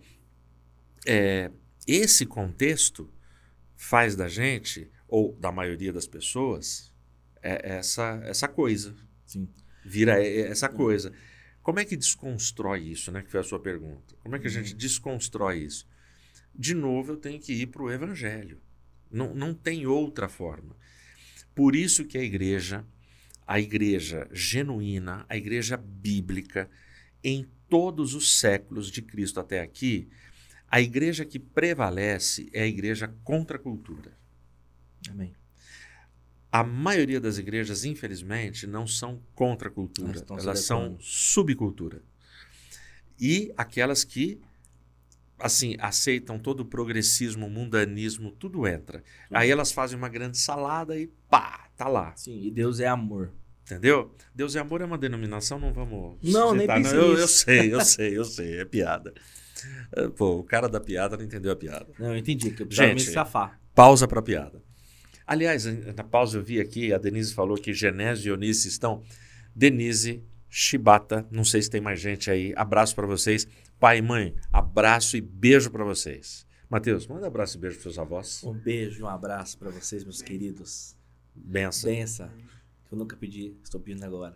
[1.06, 1.52] é,
[1.88, 3.10] esse contexto
[3.76, 6.94] faz da gente, ou da maioria das pessoas,
[7.42, 8.96] é essa, essa coisa.
[9.26, 9.48] Sim.
[9.86, 11.14] Vira é- é essa coisa.
[11.62, 13.22] Como é que desconstrói isso, né?
[13.22, 14.16] Que foi a sua pergunta.
[14.22, 15.88] Como é que a gente desconstrói isso?
[16.54, 18.60] De novo, eu tenho que ir para o evangelho.
[19.12, 20.76] Não, não tem outra forma.
[21.56, 22.86] Por isso que a igreja,
[23.46, 26.70] a igreja genuína, a igreja bíblica,
[27.24, 30.08] em todos os séculos de Cristo até aqui,
[30.70, 34.18] a igreja que prevalece é a igreja contra a cultura.
[35.10, 35.34] Amém.
[36.52, 42.02] A maioria das igrejas, infelizmente, não são contra a cultura, Elas elas são subcultura.
[43.20, 44.40] E aquelas que
[45.40, 49.04] assim aceitam todo o progressismo, mundanismo, tudo entra.
[49.32, 52.14] Aí elas fazem uma grande salada e pá, tá lá.
[52.16, 52.42] Sim.
[52.42, 53.32] E Deus é amor.
[53.64, 54.16] Entendeu?
[54.34, 56.18] Deus e amor é uma denominação, não vamos.
[56.24, 59.14] Não, nem pense Eu, eu sei, eu sei, eu sei, é piada.
[59.96, 61.88] Eh, Pô, o cara da piada não entendeu a piada.
[62.00, 62.50] Não, eu entendi.
[62.52, 63.60] Que eu precisava me Gente, safar.
[63.76, 64.62] Pausa para piada.
[65.26, 69.04] Aliás, na pausa eu vi aqui, a Denise falou que Genésio e Eunice estão.
[69.56, 72.52] Denise, Shibata, não sei se tem mais gente aí.
[72.56, 73.48] Abraço para vocês.
[73.80, 76.46] Pai e mãe, abraço e beijo para vocês.
[76.70, 78.44] Matheus, manda abraço e beijo para seus avós.
[78.44, 80.98] Um beijo e um abraço pra vocês, meus queridos.
[81.34, 81.90] Benção.
[81.90, 82.30] Bença.
[82.90, 84.36] Que eu nunca pedi, estou pedindo agora.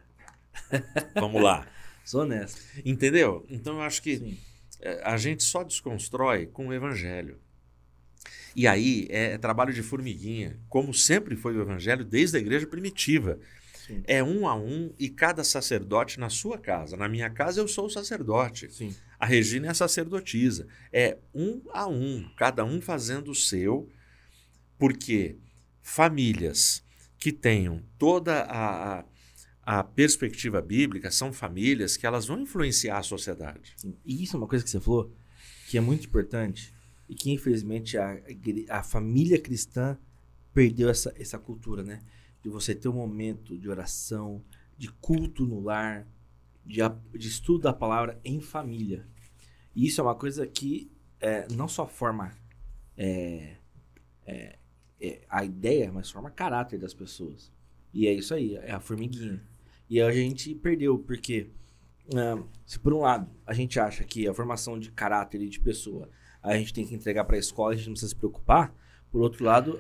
[1.16, 1.68] Vamos lá.
[2.06, 2.62] Sou honesto.
[2.86, 3.46] Entendeu?
[3.50, 4.38] Então eu acho que Sim.
[4.80, 7.38] eh, a gente só desconstrói com o evangelho.
[8.56, 12.66] E aí é, é trabalho de formiguinha, como sempre foi o evangelho desde a igreja
[12.66, 13.38] primitiva.
[13.86, 14.02] Sim.
[14.08, 16.96] É um a um e cada sacerdote na sua casa.
[16.96, 18.72] Na minha casa eu sou o sacerdote.
[18.72, 18.96] Sim.
[19.24, 20.68] A Regina é a sacerdotisa.
[20.92, 23.90] É um a um, cada um fazendo o seu,
[24.78, 25.38] porque
[25.82, 26.84] famílias
[27.18, 29.06] que tenham toda a,
[29.62, 33.78] a, perspectiva bíblica são famílias que elas vão influenciar a sociedade.
[34.06, 35.16] E isso é uma coisa que você falou
[35.70, 36.74] que é muito importante
[37.08, 38.22] e que infelizmente a,
[38.68, 39.98] a família cristã
[40.54, 42.02] perdeu essa, essa cultura, né?
[42.42, 44.44] De você ter um momento de oração,
[44.78, 46.06] de culto no lar,
[46.66, 46.82] de,
[47.18, 49.13] de estudo da palavra em família.
[49.76, 52.32] E isso é uma coisa que é, não só forma
[52.98, 53.58] é,
[54.26, 54.60] é,
[55.00, 57.52] é, a ideia, mas forma caráter das pessoas.
[57.94, 59.42] E é isso aí, é a formiguinha.
[59.90, 61.50] E a gente perdeu, porque
[62.16, 65.60] ah, se por um lado a gente acha que a formação de caráter e de
[65.60, 66.10] pessoa
[66.42, 68.76] a gente tem que entregar para a escola, a gente não precisa se preocupar,
[69.10, 69.80] por outro lado,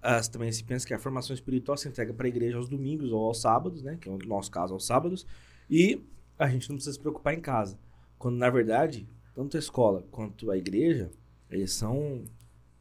[0.00, 3.10] as, também se pensa que a formação espiritual se entrega para a igreja aos domingos
[3.10, 3.96] ou aos sábados, né?
[4.00, 5.26] Que é o nosso caso aos sábados,
[5.68, 6.04] e
[6.38, 7.78] a gente não precisa se preocupar em casa.
[8.18, 11.10] Quando na verdade, tanto a escola quanto a igreja,
[11.50, 12.24] eles são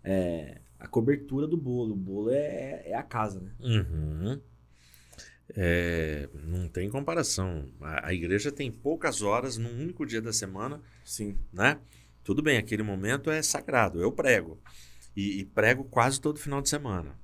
[0.03, 1.93] é, a cobertura do bolo.
[1.93, 3.51] O bolo é, é a casa, né?
[3.59, 4.41] Uhum.
[5.55, 7.69] É, não tem comparação.
[7.81, 11.37] A, a igreja tem poucas horas num único dia da semana, Sim.
[11.51, 11.79] né?
[12.23, 14.01] Tudo bem, aquele momento é sagrado.
[14.01, 14.59] Eu prego.
[15.15, 17.17] E, e prego quase todo final de semana.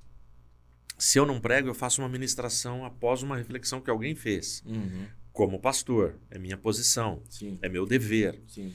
[0.98, 4.62] Se eu não prego, eu faço uma ministração após uma reflexão que alguém fez.
[4.66, 5.06] Uhum.
[5.32, 7.58] Como pastor, é minha posição, Sim.
[7.62, 8.42] é meu dever.
[8.46, 8.74] Sim.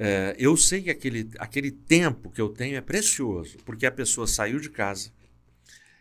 [0.00, 4.28] É, eu sei que aquele, aquele tempo que eu tenho é precioso, porque a pessoa
[4.28, 5.10] saiu de casa,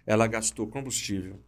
[0.06, 1.42] ela gastou combustível,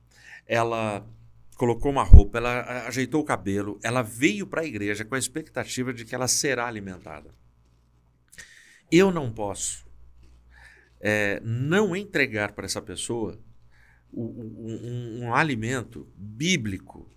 [0.47, 1.07] ela
[1.55, 5.93] colocou uma roupa, ela ajeitou o cabelo, ela veio para a igreja com a expectativa
[5.93, 7.35] de que ela será alimentada.
[8.91, 9.87] eu não posso
[10.99, 13.39] é, não entregar para essa pessoa
[14.11, 17.07] um, um, um alimento bíblico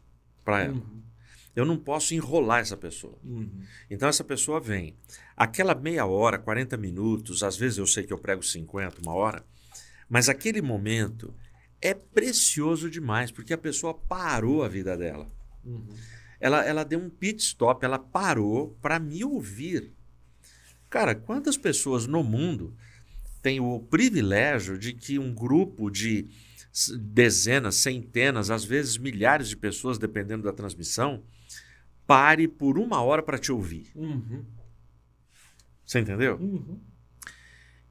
[0.44, 0.74] para ela.
[0.74, 1.01] Uhum.
[1.54, 3.18] Eu não posso enrolar essa pessoa.
[3.22, 3.50] Uhum.
[3.90, 4.96] Então essa pessoa vem.
[5.36, 9.44] Aquela meia hora, 40 minutos, às vezes eu sei que eu prego 50, uma hora,
[10.08, 11.34] mas aquele momento
[11.80, 15.30] é precioso demais, porque a pessoa parou a vida dela.
[15.64, 15.94] Uhum.
[16.40, 19.92] Ela, ela deu um pit stop, ela parou para me ouvir.
[20.88, 22.74] Cara, quantas pessoas no mundo
[23.42, 26.28] têm o privilégio de que um grupo de
[26.98, 31.22] dezenas, centenas, às vezes milhares de pessoas, dependendo da transmissão,
[32.06, 33.90] pare por uma hora para te ouvir?
[33.94, 34.44] Uhum.
[35.84, 36.36] Você entendeu?
[36.36, 36.80] Uhum.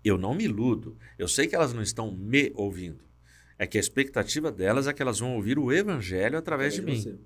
[0.03, 0.97] Eu não me iludo.
[1.17, 3.03] Eu sei que elas não estão me ouvindo.
[3.57, 7.19] É que a expectativa delas é que elas vão ouvir o evangelho através de mim,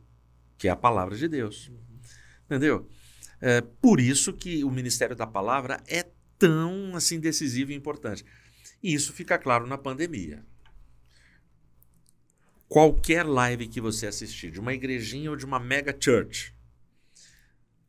[0.57, 1.69] que é a palavra de Deus.
[1.69, 1.99] Uhum.
[2.45, 2.89] Entendeu?
[3.41, 6.05] É por isso que o ministério da palavra é
[6.37, 8.25] tão assim decisivo e importante.
[8.81, 10.45] E isso fica claro na pandemia.
[12.67, 16.54] Qualquer live que você assistir, de uma igrejinha ou de uma mega church,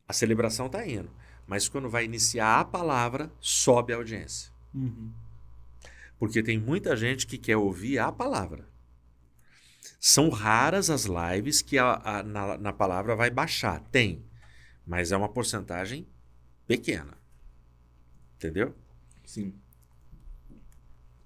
[0.07, 1.09] a celebração está indo.
[1.45, 4.51] Mas quando vai iniciar a palavra, sobe a audiência.
[4.73, 5.11] Uhum.
[6.19, 8.67] Porque tem muita gente que quer ouvir a palavra.
[9.99, 13.79] São raras as lives que a, a, na, na palavra vai baixar.
[13.91, 14.27] Tem
[14.87, 16.07] mas é uma porcentagem
[16.65, 17.17] pequena.
[18.37, 18.73] Entendeu?
[19.25, 19.53] Sim.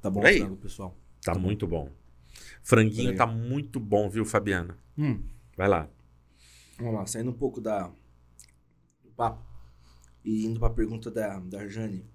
[0.02, 0.98] Tá bom frango, pessoal.
[1.22, 1.86] Tá, tá muito bom.
[1.86, 1.92] bom.
[2.64, 4.76] Franguinho tá muito bom, viu, Fabiana?
[4.98, 5.24] Hum.
[5.56, 5.88] Vai lá.
[6.80, 7.92] Vamos lá, saindo um pouco da,
[9.12, 9.45] do papo
[10.24, 12.05] e indo para a pergunta da, da Jane.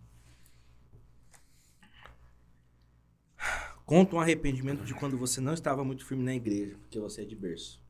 [3.85, 7.25] Conta um arrependimento de quando você não estava muito firme na igreja, porque você é
[7.25, 7.81] de berço.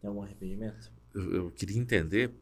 [0.00, 0.92] Tem algum arrependimento?
[1.14, 2.34] Eu, eu queria entender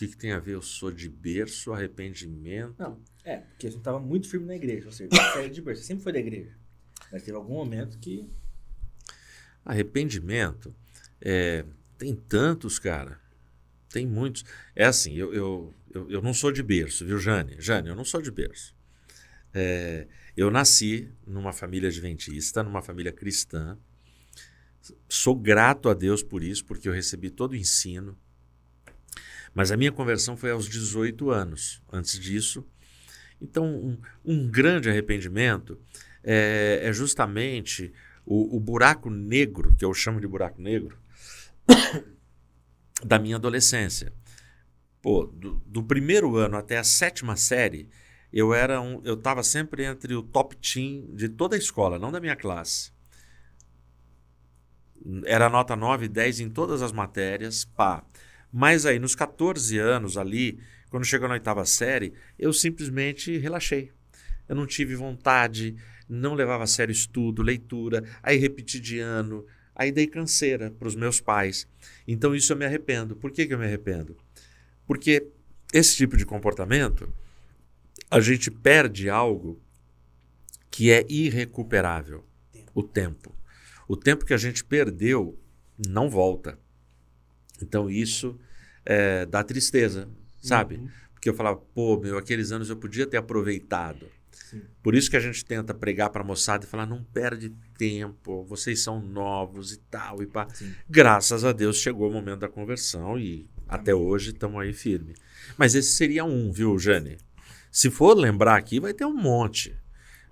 [0.00, 0.54] que, que tem a ver?
[0.54, 2.74] Eu sou de berço, arrependimento?
[2.78, 4.86] Não, é, porque você estava muito firme na igreja.
[4.86, 6.56] Ou seja, você de berço, você sempre foi da igreja.
[7.12, 8.30] Mas teve algum momento que.
[9.62, 10.74] Arrependimento.
[11.20, 11.66] É,
[11.98, 13.20] tem tantos, cara.
[13.90, 14.44] Tem muitos.
[14.74, 17.56] É assim, eu, eu, eu, eu, não sou de berço, viu, Jane?
[17.58, 18.74] Jane, eu não sou de berço.
[19.52, 23.76] É, eu nasci numa família adventista, numa família cristã.
[25.08, 28.16] Sou grato a Deus por isso, porque eu recebi todo o ensino
[29.54, 31.82] mas a minha conversão foi aos 18 anos.
[31.92, 32.66] Antes disso.
[33.40, 35.78] Então, um, um grande arrependimento
[36.22, 37.92] é, é justamente
[38.24, 40.98] o, o, buraco negro, que eu chamo de buraco negro,
[43.04, 44.12] da minha adolescência.
[45.02, 47.88] Pô, do, do, primeiro ano até a sétima série,
[48.32, 52.12] eu era um, eu estava sempre entre o top team de toda a escola, não
[52.12, 52.92] da minha classe.
[55.24, 58.04] Era nota 9 e 10 em todas as matérias, pá.
[58.52, 63.92] Mas aí, nos 14 anos ali, quando chegou na oitava série, eu simplesmente relaxei.
[64.48, 65.76] Eu não tive vontade,
[66.08, 69.46] não levava a sério estudo, leitura, aí repeti de ano,
[69.80, 71.66] aí dei canseira para os meus pais.
[72.06, 73.16] Então isso eu me arrependo.
[73.16, 74.14] Por que, que eu me arrependo?
[74.86, 75.26] Porque
[75.72, 77.10] esse tipo de comportamento,
[78.10, 79.58] a gente perde algo
[80.70, 82.26] que é irrecuperável:
[82.74, 83.34] o tempo.
[83.88, 85.38] O tempo que a gente perdeu
[85.88, 86.58] não volta.
[87.62, 88.38] Então isso
[88.84, 90.10] é, dá tristeza,
[90.42, 90.76] sabe?
[90.76, 90.88] Uhum.
[91.14, 94.06] Porque eu falava, pô, meu, aqueles anos eu podia ter aproveitado.
[94.50, 94.62] Sim.
[94.82, 98.44] Por isso que a gente tenta pregar para a moçada e falar, não perde tempo,
[98.44, 100.20] vocês são novos e tal.
[100.22, 100.48] E pá.
[100.88, 103.80] Graças a Deus chegou o momento da conversão e Amém.
[103.80, 105.14] até hoje estamos aí firme.
[105.56, 107.18] Mas esse seria um, viu, Jane?
[107.70, 109.78] Se for lembrar aqui, vai ter um monte.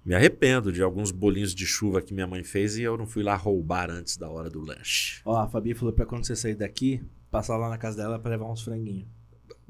[0.05, 3.23] Me arrependo de alguns bolinhos de chuva que minha mãe fez e eu não fui
[3.23, 5.21] lá roubar antes da hora do lanche.
[5.25, 7.01] Ó, a Fabi falou para quando você sair daqui,
[7.31, 9.07] passar lá na casa dela para levar uns franguinhos.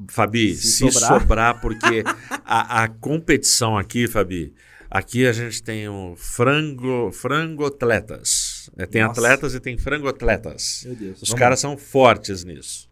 [0.06, 1.20] Fabi, se, se sobrar.
[1.20, 1.60] sobrar.
[1.60, 2.04] porque
[2.44, 4.54] a, a, competição aqui, Fabi,
[4.88, 8.70] aqui a gente tem o frango, frangotletas.
[8.76, 9.20] É, tem Nossa.
[9.20, 10.82] atletas e tem frangotletas.
[10.84, 11.22] Meu Deus.
[11.22, 12.88] Os caras são fortes nisso.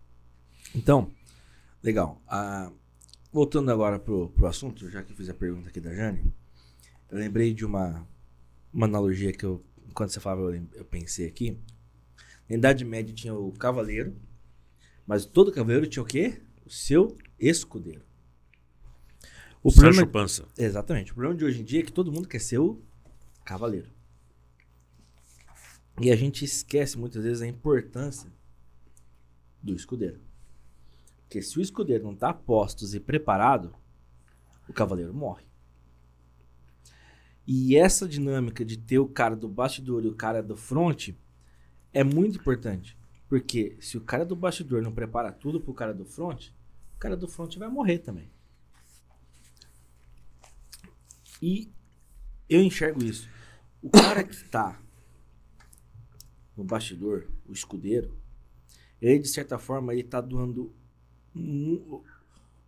[0.74, 1.12] Então,
[1.82, 2.20] legal.
[2.26, 2.70] Ah,
[3.32, 6.32] voltando agora pro, pro assunto, já que fiz a pergunta aqui da Jane,
[7.10, 8.06] eu lembrei de uma,
[8.72, 11.58] uma analogia que eu, enquanto você falava, eu, eu pensei aqui.
[12.48, 14.16] Na Idade Média tinha o cavaleiro,
[15.06, 16.40] mas todo cavaleiro tinha o quê?
[16.66, 18.02] O seu escudeiro.
[19.62, 20.48] O Sancho problema, Pança.
[20.58, 21.12] Exatamente.
[21.12, 22.82] O problema de hoje em dia é que todo mundo quer ser o
[23.44, 23.88] cavaleiro.
[26.00, 28.30] E a gente esquece muitas vezes a importância
[29.62, 30.20] do escudeiro.
[31.22, 33.72] Porque se o escudeiro não está postos e preparado,
[34.68, 35.44] o cavaleiro morre.
[37.46, 41.10] E essa dinâmica de ter o cara do bastidor e o cara do front
[41.92, 42.98] é muito importante.
[43.28, 46.50] Porque se o cara do bastidor não prepara tudo pro cara do front,
[46.96, 48.30] o cara do front vai morrer também.
[51.42, 51.70] E
[52.48, 53.28] eu enxergo isso.
[53.82, 54.80] O cara que tá
[56.56, 58.16] no bastidor, o escudeiro,
[59.00, 60.74] ele de certa forma ele tá doando
[61.34, 62.02] no,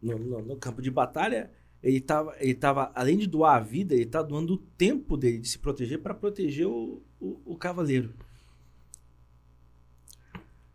[0.03, 1.51] no, no campo de batalha,
[1.83, 5.39] ele tava, ele tava, além de doar a vida, ele tá doando o tempo dele
[5.39, 8.13] de se proteger para proteger o, o, o, cavaleiro.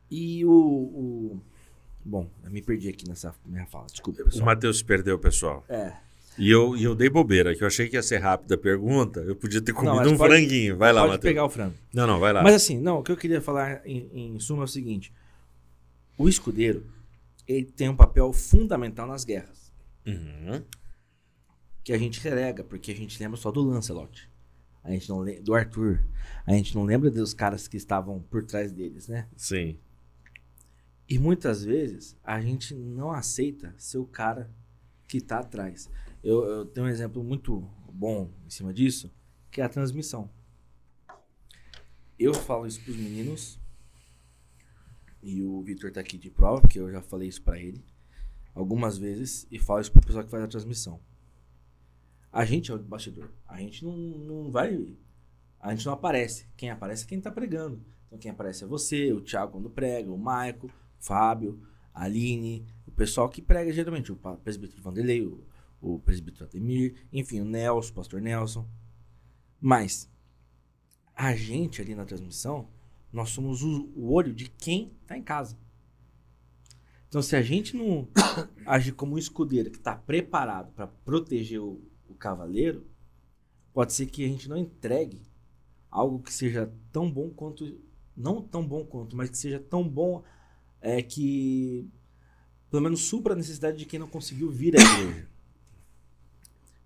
[0.09, 1.41] E o, o,
[2.05, 4.23] Bom, eu me perdi aqui nessa minha fala, desculpa.
[4.23, 4.43] Pessoal.
[4.43, 5.63] O Matheus se perdeu, pessoal.
[5.69, 5.93] É.
[6.37, 9.19] E eu, e eu dei bobeira, que eu achei que ia ser rápida a pergunta.
[9.21, 10.75] Eu podia ter comido não, um pode, franguinho.
[10.77, 11.31] Vai lá, pode Matheus.
[11.31, 11.75] pegar o frango.
[11.93, 12.41] Não, não, vai lá.
[12.41, 15.13] Mas assim, não, o que eu queria falar em, em suma é o seguinte.
[16.17, 16.85] O escudeiro,
[17.47, 19.71] ele tem um papel fundamental nas guerras.
[20.05, 20.63] Uhum.
[21.83, 24.29] Que a gente relega, porque a gente lembra só do Lancelot.
[24.83, 26.03] A gente não do Arthur.
[26.45, 29.27] A gente não lembra dos caras que estavam por trás deles, né?
[29.37, 29.77] Sim.
[31.07, 34.49] E muitas vezes a gente não aceita ser o cara
[35.07, 35.89] que está atrás.
[36.23, 37.59] Eu, eu, tenho um exemplo muito
[37.91, 39.13] bom em cima disso,
[39.51, 40.29] que é a transmissão.
[42.17, 43.59] Eu falo isso para os meninos,
[45.21, 47.83] e o Vitor está aqui de prova, porque eu já falei isso para ele
[48.53, 50.99] algumas vezes, e falo isso para o pessoal que faz a transmissão.
[52.31, 53.31] A gente é o bastidor.
[53.47, 54.95] A gente não, não vai.
[55.59, 56.47] A gente não aparece.
[56.57, 57.83] Quem aparece é quem está pregando.
[58.07, 60.71] Então quem aparece é você, o Thiago quando prega, o Maico,
[61.03, 61.59] Fábio,
[61.93, 65.43] Aline, o pessoal que prega geralmente, o presbítero Vanderlei, o,
[65.81, 68.65] o presbítero Ademir, enfim, o Nelson, o pastor Nelson.
[69.59, 70.09] Mas
[71.13, 72.69] a gente ali na transmissão,
[73.11, 75.57] nós somos o, o olho de quem está em casa.
[77.09, 78.07] Então, se a gente não
[78.65, 82.87] agir como um escudeiro que está preparado para proteger o, o cavaleiro,
[83.73, 85.21] pode ser que a gente não entregue
[85.91, 87.79] algo que seja tão bom quanto.
[88.15, 90.23] Não tão bom quanto, mas que seja tão bom
[90.83, 91.89] é, que
[92.69, 95.29] pelo menos supra a necessidade de quem não conseguiu vir à igreja.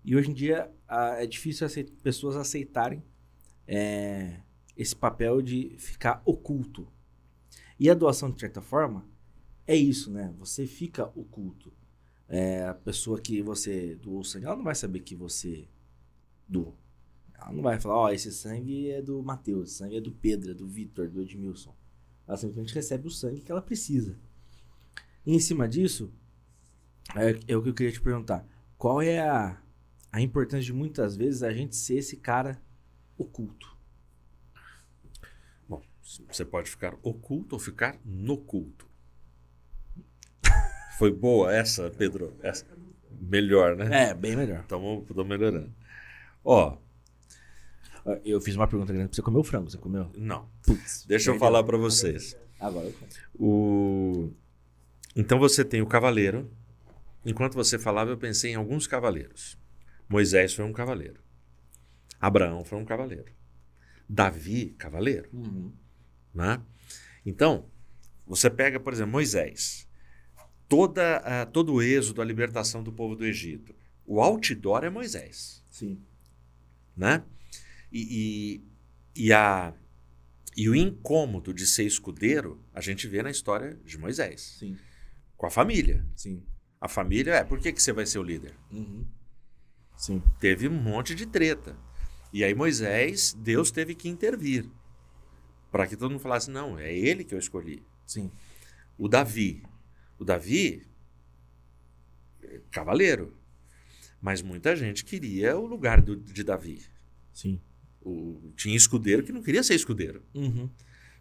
[0.04, 3.02] E hoje em dia a, é difícil aceit pessoas aceitarem
[3.66, 4.40] é,
[4.76, 6.86] esse papel de ficar oculto.
[7.78, 9.04] E a doação, de certa forma,
[9.66, 10.32] é isso, né?
[10.38, 11.72] Você fica oculto.
[12.28, 15.66] É, a pessoa que você doou sangue, ela não vai saber que você
[16.46, 16.76] doou.
[17.34, 20.12] Ela não vai falar, ó, oh, esse sangue é do Mateus, esse sangue é do
[20.12, 21.74] Pedro, é do Vitor, do Edmilson.
[22.28, 24.16] Ela simplesmente recebe o sangue que ela precisa.
[25.26, 26.12] E em cima disso,
[27.16, 28.46] é, é o que eu queria te perguntar.
[28.76, 29.58] Qual é a
[30.10, 32.60] a importância de muitas vezes a gente ser esse cara
[33.16, 33.76] oculto.
[35.68, 35.82] Bom,
[36.28, 38.88] você pode ficar oculto ou ficar no culto.
[40.98, 42.34] Foi boa essa, Pedro?
[42.42, 42.66] Essa.
[43.20, 44.10] Melhor, né?
[44.10, 44.60] É, bem melhor.
[44.60, 45.72] Estamos melhorando.
[46.44, 46.76] Ó.
[48.24, 49.14] Eu fiz uma pergunta grande.
[49.14, 49.70] Você comeu frango?
[49.70, 50.10] Você comeu?
[50.16, 50.48] Não.
[50.64, 52.36] Puts, Deixa eu falar para vocês.
[52.58, 52.94] Agora eu
[53.38, 54.32] O...
[55.14, 56.50] Então você tem o cavaleiro.
[57.24, 59.58] Enquanto você falava, eu pensei em alguns cavaleiros.
[60.08, 61.20] Moisés foi um cavaleiro.
[62.20, 63.32] Abraão foi um cavaleiro.
[64.08, 65.28] Davi, cavaleiro.
[65.32, 65.72] Uhum.
[66.34, 66.60] Né?
[67.26, 67.66] Então,
[68.26, 69.86] você pega, por exemplo, Moisés.
[70.68, 73.74] Toda, uh, todo o êxodo, a libertação do povo do Egito.
[74.06, 75.62] O outdoor é Moisés.
[75.70, 76.00] Sim.
[76.96, 77.22] Né?
[77.90, 78.62] E,
[79.16, 79.74] e, e, a,
[80.56, 84.56] e o incômodo de ser escudeiro, a gente vê na história de Moisés.
[84.58, 84.76] Sim.
[85.36, 86.06] Com a família.
[86.16, 86.42] Sim.
[86.80, 88.54] A família é, por que, que você vai ser o líder?
[88.70, 89.04] Uhum.
[89.96, 90.22] Sim.
[90.38, 91.76] Teve um monte de treta.
[92.32, 94.68] E aí Moisés, Deus teve que intervir.
[95.70, 97.82] Para que todo mundo falasse, não, é ele que eu escolhi.
[98.06, 98.30] Sim.
[98.96, 99.62] O Davi.
[100.18, 100.86] O Davi,
[102.70, 103.36] cavaleiro.
[104.20, 106.84] Mas muita gente queria o lugar do, de Davi.
[107.32, 107.60] Sim.
[108.08, 110.22] O, tinha escudeiro que não queria ser escudeiro.
[110.34, 110.70] Uhum.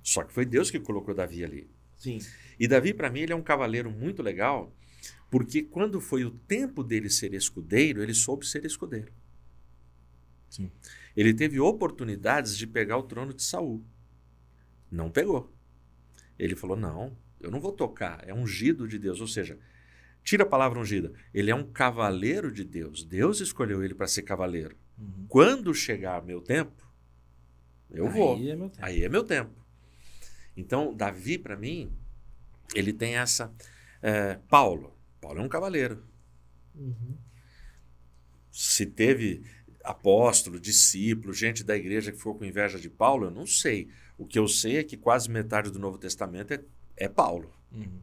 [0.01, 1.69] Só que foi Deus que colocou Davi ali.
[1.97, 2.19] Sim.
[2.57, 4.73] E Davi, para mim, ele é um cavaleiro muito legal,
[5.29, 9.11] porque quando foi o tempo dele ser escudeiro, ele soube ser escudeiro.
[10.49, 10.71] Sim.
[11.15, 13.83] Ele teve oportunidades de pegar o trono de Saul.
[14.89, 15.53] Não pegou.
[16.39, 19.59] Ele falou: "Não, eu não vou tocar, é ungido de Deus", ou seja,
[20.23, 21.11] tira a palavra ungida.
[21.33, 23.03] Ele é um cavaleiro de Deus.
[23.03, 24.77] Deus escolheu ele para ser cavaleiro.
[24.97, 25.25] Uhum.
[25.27, 26.87] Quando chegar meu tempo,
[27.89, 28.35] eu Aí vou.
[28.35, 28.85] É meu tempo.
[28.85, 29.65] Aí é meu tempo.
[30.55, 31.91] Então, Davi, para mim,
[32.73, 33.53] ele tem essa.
[34.01, 34.95] É, Paulo.
[35.21, 36.03] Paulo é um cavaleiro.
[36.75, 37.17] Uhum.
[38.51, 39.43] Se teve
[39.83, 43.89] apóstolo, discípulo, gente da igreja que ficou com inveja de Paulo, eu não sei.
[44.17, 46.63] O que eu sei é que quase metade do Novo Testamento é,
[46.95, 47.53] é Paulo.
[47.71, 48.01] Uhum.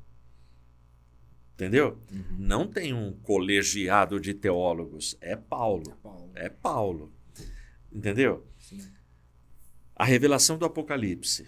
[1.54, 1.98] Entendeu?
[2.10, 2.36] Uhum.
[2.38, 5.16] Não tem um colegiado de teólogos.
[5.20, 5.84] É Paulo.
[5.90, 6.32] É Paulo.
[6.34, 7.12] É Paulo.
[7.92, 8.46] Entendeu?
[8.58, 8.80] Sim.
[9.94, 11.46] A revelação do Apocalipse.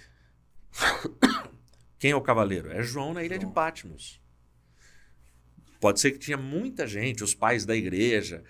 [1.98, 2.70] Quem é o cavaleiro?
[2.70, 3.48] É João na ilha João.
[3.48, 4.20] de Patmos.
[5.80, 8.44] Pode ser que tinha muita gente, os pais da igreja,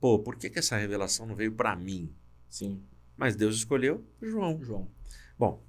[0.00, 2.14] Pô, por que, que essa revelação não veio para mim?
[2.48, 2.82] Sim.
[3.16, 4.62] Mas Deus escolheu João.
[4.62, 4.90] João.
[5.38, 5.64] Bom,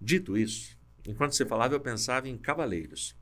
[0.00, 3.16] dito isso, enquanto você falava, eu pensava em cavaleiros.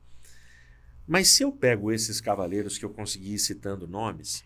[1.09, 4.43] Mas se eu pego esses cavaleiros que eu consegui ir citando nomes,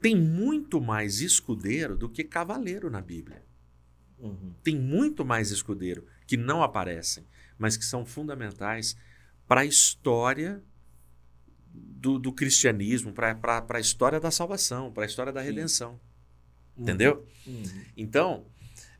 [0.00, 3.44] tem muito mais escudeiro do que cavaleiro na Bíblia.
[4.16, 4.54] Uhum.
[4.62, 7.26] Tem muito mais escudeiro que não aparecem,
[7.58, 8.96] mas que são fundamentais
[9.48, 10.62] para a história
[11.74, 15.98] do, do cristianismo, para a história da salvação, para a história da redenção.
[16.76, 16.84] Uhum.
[16.84, 17.26] Entendeu?
[17.44, 17.64] Uhum.
[17.96, 18.46] Então,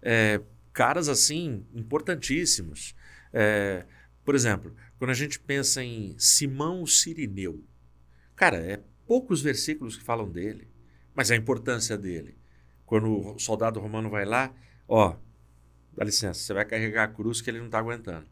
[0.02, 0.40] é,
[0.72, 2.96] caras assim, importantíssimos.
[3.32, 3.86] É,
[4.24, 7.64] por exemplo, quando a gente pensa em Simão Sirineu,
[8.36, 10.68] cara, é poucos versículos que falam dele,
[11.14, 12.36] mas a importância dele.
[12.84, 14.54] Quando o soldado romano vai lá,
[14.86, 15.16] ó,
[15.96, 18.26] dá licença, você vai carregar a cruz que ele não está aguentando.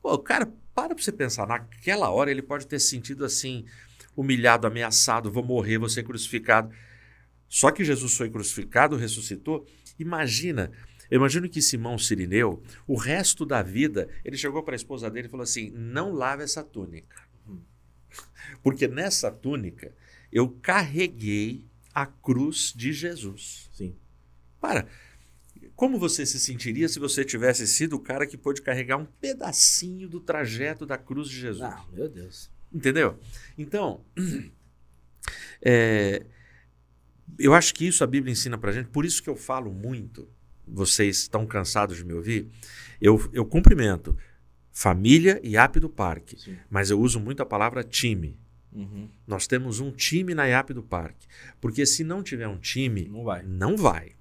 [0.00, 3.66] Pô, cara, para pra você pensar, naquela hora ele pode ter sentido assim,
[4.16, 6.74] humilhado, ameaçado, vou morrer, vou ser crucificado.
[7.46, 9.66] Só que Jesus foi crucificado, ressuscitou.
[9.98, 10.72] Imagina,
[11.10, 15.26] eu imagino que Simão Sirineu, o resto da vida, ele chegou para a esposa dele
[15.26, 17.20] e falou assim: não lave essa túnica.
[18.62, 19.92] Porque nessa túnica
[20.32, 23.68] eu carreguei a cruz de Jesus.
[23.72, 23.96] Sim.
[24.60, 24.86] Para,
[25.74, 30.08] como você se sentiria se você tivesse sido o cara que pôde carregar um pedacinho
[30.08, 31.62] do trajeto da cruz de Jesus?
[31.62, 32.50] Ah, meu Deus.
[32.72, 33.18] Entendeu?
[33.58, 34.04] Então,
[35.60, 36.24] é,
[37.36, 40.28] eu acho que isso a Bíblia ensina pra gente, por isso que eu falo muito,
[40.72, 42.48] vocês estão cansados de me ouvir,
[43.00, 44.16] eu, eu cumprimento
[44.72, 46.56] família e app do parque, Sim.
[46.68, 48.38] mas eu uso muito a palavra time.
[48.72, 49.08] Uhum.
[49.26, 51.26] Nós temos um time na IAP do parque,
[51.60, 53.42] porque se não tiver um time, Não vai.
[53.42, 54.12] não vai.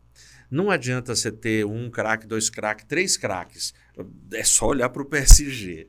[0.49, 3.73] Não adianta você ter um craque, dois craques, três craques.
[4.33, 5.87] É só olhar para o PSG.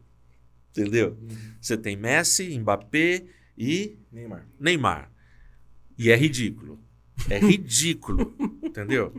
[0.71, 1.17] Entendeu?
[1.59, 3.25] Você tem Messi, Mbappé
[3.57, 4.47] e Neymar.
[4.59, 5.11] Neymar.
[5.97, 6.79] E é ridículo.
[7.31, 8.35] É ridículo.
[8.63, 9.15] entendeu?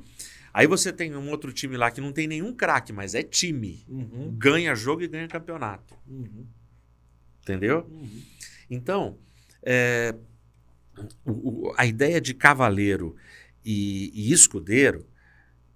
[0.53, 3.85] Aí você tem um outro time lá que não tem nenhum craque, mas é time.
[3.87, 4.35] Uhum.
[4.37, 5.95] Ganha jogo e ganha campeonato.
[6.07, 6.45] Uhum.
[7.41, 7.87] Entendeu?
[7.89, 8.21] Uhum.
[8.69, 9.17] Então,
[9.63, 10.13] é,
[11.25, 13.15] o- o- a ideia de cavaleiro
[13.63, 15.05] e, e escudeiro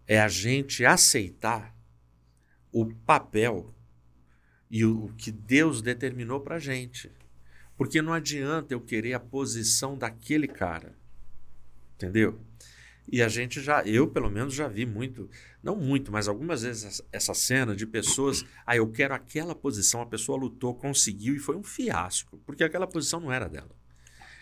[0.07, 1.76] é a gente aceitar
[2.71, 3.73] o papel
[4.69, 7.11] e o, o que Deus determinou para gente.
[7.78, 10.95] Porque não adianta eu querer a posição daquele cara.
[11.95, 12.39] Entendeu?
[13.08, 15.30] E a gente já, eu pelo menos já vi muito,
[15.62, 20.06] não muito, mas algumas vezes essa- cena de pessoas, ah, eu quero aquela posição, a
[20.06, 23.72] pessoa lutou, conseguiu e foi um fiasco, porque aquela posição não era dela.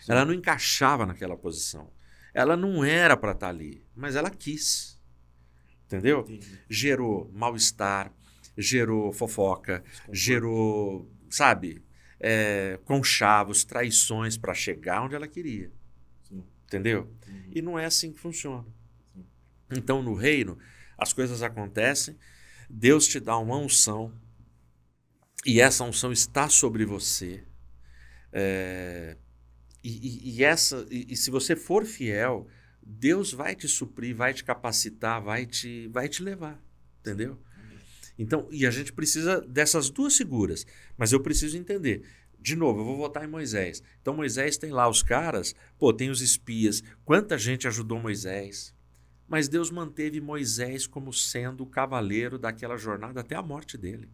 [0.08, 1.90] Ela não encaixava naquela posição.
[2.32, 4.98] Ela não era para estar ali, mas ela quis.
[5.86, 6.20] Entendeu?
[6.20, 6.60] Entendi.
[6.68, 8.12] Gerou mal-estar,
[8.56, 11.82] gerou fofoca, gerou, sabe,
[12.18, 15.70] é, conchavos, traições para chegar onde ela queria.
[16.74, 17.02] Entendeu?
[17.28, 17.50] Uhum.
[17.54, 18.64] E não é assim que funciona.
[19.14, 19.24] Sim.
[19.78, 20.58] Então, no reino,
[20.98, 22.18] as coisas acontecem,
[22.68, 24.12] Deus te dá uma unção,
[25.46, 27.44] e essa unção está sobre você.
[28.32, 29.16] É,
[29.84, 32.48] e, e- e essa, e, e se você for fiel,
[32.82, 36.60] Deus vai te suprir, vai te capacitar, vai te, vai te levar.
[37.00, 37.38] Entendeu?
[38.18, 40.66] Então, e a gente precisa dessas duas figuras,
[40.96, 42.02] mas eu preciso entender.
[42.44, 43.82] De novo, eu vou votar em Moisés.
[44.02, 46.82] Então, Moisés tem lá os caras, pô, tem os espias.
[47.02, 48.74] Quanta gente ajudou Moisés?
[49.26, 54.10] Mas Deus manteve Moisés como sendo o cavaleiro daquela jornada até a morte dele.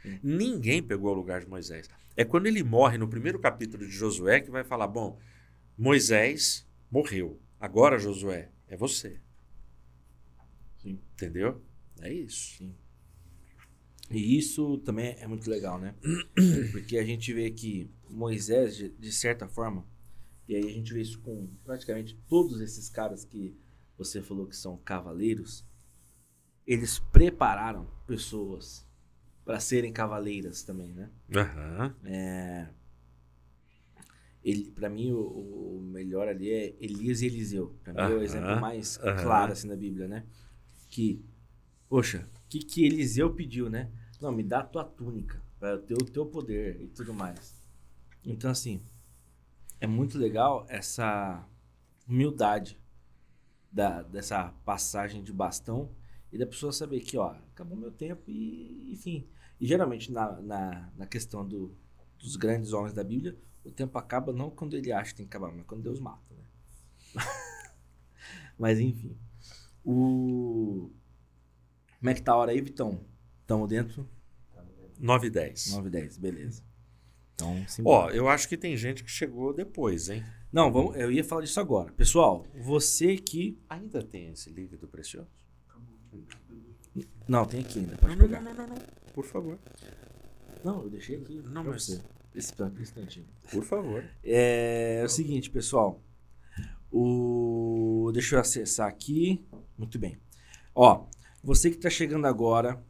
[0.00, 0.20] Sim.
[0.22, 1.90] Ninguém pegou o lugar de Moisés.
[2.16, 5.18] É quando ele morre no primeiro capítulo de Josué que vai falar: bom,
[5.76, 7.40] Moisés morreu.
[7.58, 9.20] Agora, Josué, é você.
[10.78, 11.00] Sim.
[11.14, 11.60] Entendeu?
[12.00, 12.58] É isso.
[12.58, 12.72] Sim.
[14.10, 15.94] E isso também é muito legal, né?
[16.72, 19.86] Porque a gente vê que Moisés, de, certa forma,
[20.48, 23.56] e aí a gente vê isso com praticamente todos esses caras que
[23.96, 25.64] você falou que são cavaleiros,
[26.66, 28.86] eles prepararam pessoas
[29.44, 31.10] para serem cavaleiras também, né?
[31.34, 31.96] Aham.
[34.42, 37.78] Ele, para mim, o, o melhor ali é Elias e Eliseu.
[37.82, 39.22] Pra mim é o exemplo mais aham.
[39.22, 40.26] claro assim da Bíblia, né?
[40.88, 41.24] Que,
[41.88, 43.90] poxa, que, que Eliseu pediu, né?
[44.20, 47.60] Não, me dá a tua túnica, para ter o teu poder e tudo mais.
[48.24, 48.80] Então, assim,
[49.80, 51.44] é muito legal essa
[52.06, 52.78] humildade
[53.72, 55.90] da, dessa passagem de bastão
[56.32, 59.28] e da pessoa saber que, ó, acabou meu tempo e, enfim.
[59.60, 61.74] E geralmente na, na, na questão do,
[62.18, 65.36] dos grandes homens da Bíblia, o tempo acaba não quando ele acha que tem que
[65.36, 66.44] acabar, mas quando Deus mata, né?
[68.58, 69.16] mas enfim.
[69.84, 70.90] O...
[72.04, 73.00] Como é que tá a hora aí, Vitão?
[73.40, 74.06] Estamos dentro?
[75.00, 75.72] 9 e 10.
[75.72, 76.62] 9 e 10, beleza.
[77.34, 80.22] Então, Ó, eu acho que tem gente que chegou depois, hein?
[80.52, 81.90] Não, vamos, eu ia falar disso agora.
[81.94, 83.58] Pessoal, você que.
[83.70, 85.30] Ainda tem esse líquido precioso?
[87.26, 87.96] Não, tem aqui ainda.
[87.96, 88.42] Pode Não, não, pegar.
[88.42, 88.82] não, não, não, não.
[89.14, 89.58] Por favor.
[90.62, 91.40] Não, eu deixei aqui.
[91.42, 92.02] Não, mas- você.
[92.34, 92.52] Esse
[92.82, 93.26] instantinho.
[93.50, 94.04] Por favor.
[94.22, 96.02] É, é o seguinte, pessoal.
[96.92, 98.10] O...
[98.12, 99.42] Deixa eu acessar aqui.
[99.78, 100.18] Muito bem.
[100.74, 101.06] Ó,
[101.44, 102.82] você que está chegando agora,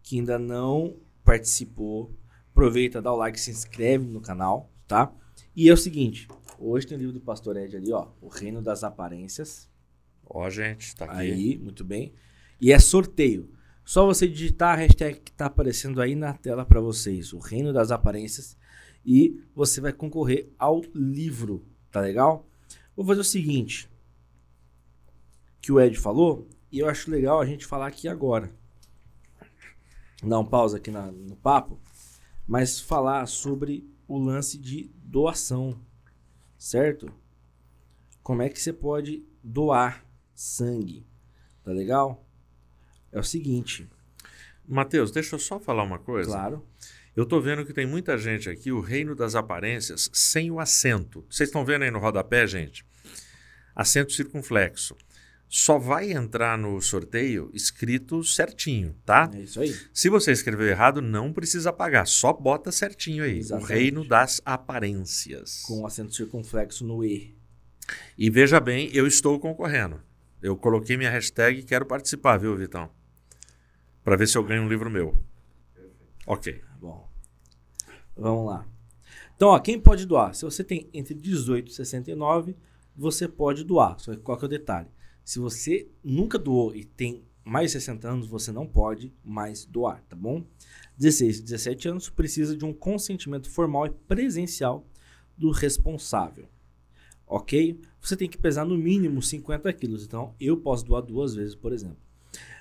[0.00, 2.16] que ainda não participou,
[2.52, 5.12] aproveita, dá o like, se inscreve no canal, tá?
[5.56, 8.62] E é o seguinte, hoje tem o livro do Pastor Ed ali, ó, O Reino
[8.62, 9.68] das Aparências.
[10.24, 11.16] Ó, gente, tá aqui.
[11.16, 12.12] Aí, muito bem.
[12.60, 13.50] E é sorteio.
[13.84, 17.72] Só você digitar a hashtag que tá aparecendo aí na tela para vocês, o Reino
[17.72, 18.56] das Aparências,
[19.04, 22.48] e você vai concorrer ao livro, tá legal?
[22.94, 23.90] Vou fazer o seguinte,
[25.60, 28.50] que o Ed falou, e eu acho legal a gente falar aqui agora.
[30.22, 31.78] Dar um pausa aqui na- no papo,
[32.46, 35.78] mas falar sobre o lance de doação,
[36.58, 37.12] certo?
[38.22, 40.04] Como é que você pode doar
[40.34, 41.06] sangue?
[41.62, 42.24] Tá legal?
[43.12, 43.88] É o seguinte,
[44.68, 46.30] Matheus, deixa eu só falar uma coisa.
[46.30, 46.66] claro.
[47.14, 51.24] Eu tô vendo que tem muita gente aqui, o reino das aparências, sem o acento.
[51.30, 52.84] Vocês estão vendo aí no rodapé, gente?
[53.74, 54.94] Acento circunflexo.
[55.48, 59.30] Só vai entrar no sorteio escrito certinho, tá?
[59.32, 59.74] É isso aí.
[59.94, 62.06] Se você escreveu errado, não precisa pagar.
[62.06, 63.38] Só bota certinho aí.
[63.38, 63.64] Exatamente.
[63.64, 65.62] O reino das aparências.
[65.62, 67.36] Com o acento circunflexo no E.
[68.18, 70.00] E veja bem, eu estou concorrendo.
[70.42, 72.90] Eu coloquei minha hashtag e quero participar, viu, Vitão?
[74.02, 75.16] Para ver se eu ganho um livro meu.
[76.26, 76.52] Ok.
[76.54, 77.08] Tá Bom.
[78.16, 78.66] Vamos lá.
[79.36, 80.34] Então, ó, quem pode doar?
[80.34, 82.56] Se você tem entre 18 e 69,
[82.96, 83.98] você pode doar.
[83.98, 84.88] Só que qual que é o detalhe?
[85.26, 90.02] Se você nunca doou e tem mais de 60 anos, você não pode mais doar,
[90.08, 90.44] tá bom?
[90.96, 94.86] 16 e 17 anos precisa de um consentimento formal e presencial
[95.36, 96.48] do responsável.
[97.26, 97.80] Ok?
[98.00, 100.04] Você tem que pesar no mínimo 50 quilos.
[100.04, 101.98] Então, eu posso doar duas vezes, por exemplo.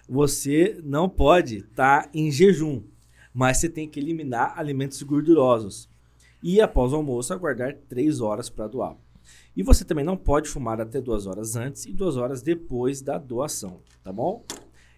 [0.10, 2.84] Você não pode estar em jejum
[3.36, 5.90] mas você tem que eliminar alimentos gordurosos.
[6.42, 8.96] E após o almoço, aguardar 3 horas para doar.
[9.56, 13.18] E você também não pode fumar até 2 horas antes e 2 horas depois da
[13.18, 14.46] doação, tá bom?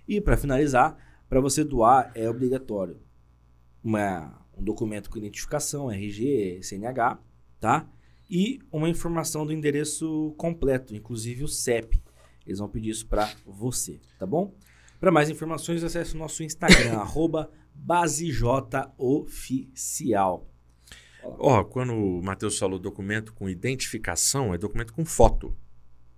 [0.08, 0.98] E para finalizar,
[1.30, 3.00] para você doar é obrigatório
[3.84, 7.20] uma- um documento com identificação, RG, CNH,
[7.60, 7.90] tá?
[8.30, 12.02] E uma informação do endereço completo, inclusive o CEP.
[12.46, 14.54] Eles vão pedir isso para você, tá bom?
[15.00, 20.48] Para mais informações, acesse o nosso Instagram, arroba BaseJOficial.
[21.24, 25.56] Ó, quando o Matheus falou documento com identificação, é documento com foto.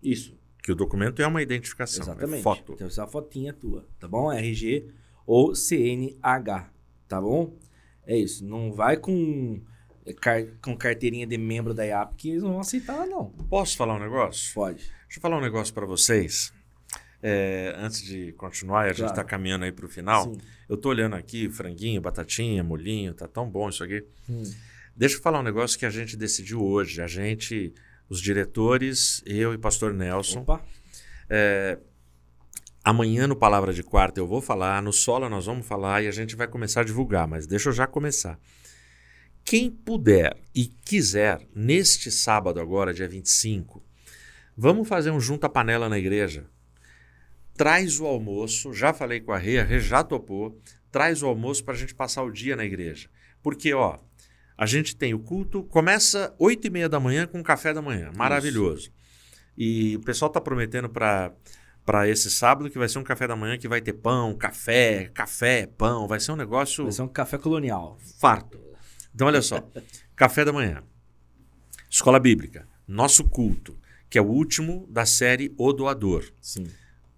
[0.01, 2.03] Isso, Que o documento é uma identificação.
[2.03, 2.39] exatamente.
[2.39, 2.73] É foto.
[2.73, 4.31] Então, essa fotinha tua, tá bom?
[4.31, 4.87] RG
[5.25, 6.69] ou CNH,
[7.07, 7.55] tá bom?
[8.05, 8.45] É isso.
[8.45, 9.61] Não vai com,
[10.05, 13.29] é, car- com carteirinha de membro da IAP que eles não vão aceitar, não.
[13.49, 14.53] Posso falar um negócio?
[14.53, 14.77] Pode.
[14.77, 16.53] Deixa eu falar um negócio para vocês.
[17.21, 19.11] É, antes de continuar, a gente Claro.
[19.13, 20.23] está caminhando aí para o final.
[20.25, 20.37] Sim.
[20.69, 24.05] Eu tô olhando aqui, franguinho, batatinha, molinho, tá tão bom isso aqui.
[24.29, 24.43] Hum.
[24.99, 27.01] Deixa eu falar um negócio que a gente decidiu hoje.
[27.01, 27.73] A gente,
[28.09, 30.61] os diretores, eu e pastor Nelson, Opa.
[32.83, 36.11] Amanhã no Palavra de Quarta eu vou falar, no Sola nós vamos falar e a
[36.11, 38.37] gente vai começar a divulgar, mas deixa eu já começar.
[39.41, 43.81] Quem puder e quiser, neste sábado agora, dia 25,
[44.57, 46.45] vamos fazer um junta panela na igreja.
[47.55, 50.59] Traz o almoço, já falei com a Rê, a Rê já topou,
[50.91, 53.09] traz o almoço para a gente passar o dia na igreja.
[53.41, 53.97] Porque, ó,
[54.59, 57.81] a gente tem o culto, começa 8 e meia da manhã com o café da
[57.81, 58.91] manhã, maravilhoso.
[59.57, 61.31] E o pessoal está prometendo para
[61.85, 65.09] para esse sábado que vai ser um café da manhã que vai ter pão, café,
[65.13, 67.97] café, pão, vai ser um negócio Vai ser um café colonial.
[68.19, 68.59] farto.
[69.15, 69.65] Então olha só,
[70.13, 70.83] café da manhã,
[71.89, 73.77] escola bíblica, nosso culto,
[74.09, 76.67] que é o último da série O Doador, Sim.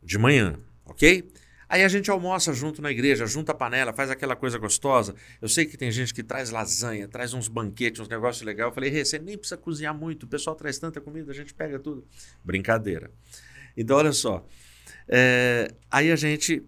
[0.03, 1.27] de manhã, ok?
[1.71, 5.15] Aí a gente almoça junto na igreja, junta a panela, faz aquela coisa gostosa.
[5.41, 8.67] Eu sei que tem gente que traz lasanha, traz uns banquetes, uns negócios legais.
[8.67, 11.79] Eu falei, você nem precisa cozinhar muito, o pessoal traz tanta comida, a gente pega
[11.79, 12.05] tudo.
[12.43, 13.09] Brincadeira.
[13.77, 14.45] Então, olha só.
[15.07, 16.61] É, aí a gente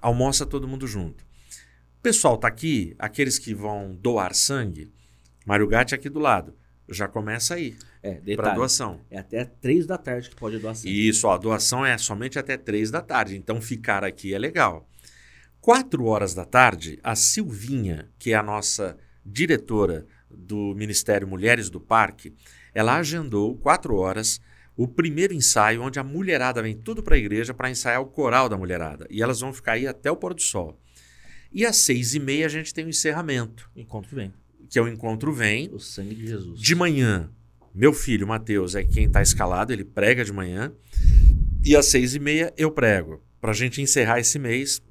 [0.00, 1.24] almoça todo mundo junto.
[1.98, 4.92] O pessoal tá aqui, aqueles que vão doar sangue,
[5.44, 6.54] Mário Gatti aqui do lado.
[6.88, 9.00] Já começa aí, É, para doação.
[9.10, 11.08] É até 3 da tarde que pode doar sangue.
[11.08, 14.86] Isso, ó, a doação é somente até três da tarde, então ficar aqui é legal.
[15.60, 21.80] Quatro horas da tarde, a Silvinha, que é a nossa diretora do Ministério Mulheres do
[21.80, 22.34] Parque,
[22.74, 24.40] ela agendou quatro horas
[24.76, 28.48] o primeiro ensaio, onde a mulherada vem tudo para a igreja para ensaiar o coral
[28.48, 29.06] da mulherada.
[29.08, 30.78] E elas vão ficar aí até o pôr do sol.
[31.52, 34.34] E às seis e meia a gente tem o encerramento, Encontro vem.
[34.74, 36.60] Que é o Encontro Vem, O sangue de Jesus.
[36.60, 37.30] de manhã,
[37.72, 40.72] meu filho, Matheus, é quem está escalado, ele prega de manhã.
[41.64, 43.22] E às seis e meia eu prego.
[43.40, 44.82] Para a gente encerrar esse mês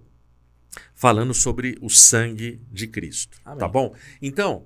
[0.96, 3.38] falando sobre o sangue de Cristo.
[3.44, 3.60] Amém.
[3.60, 3.94] Tá bom?
[4.22, 4.66] Então,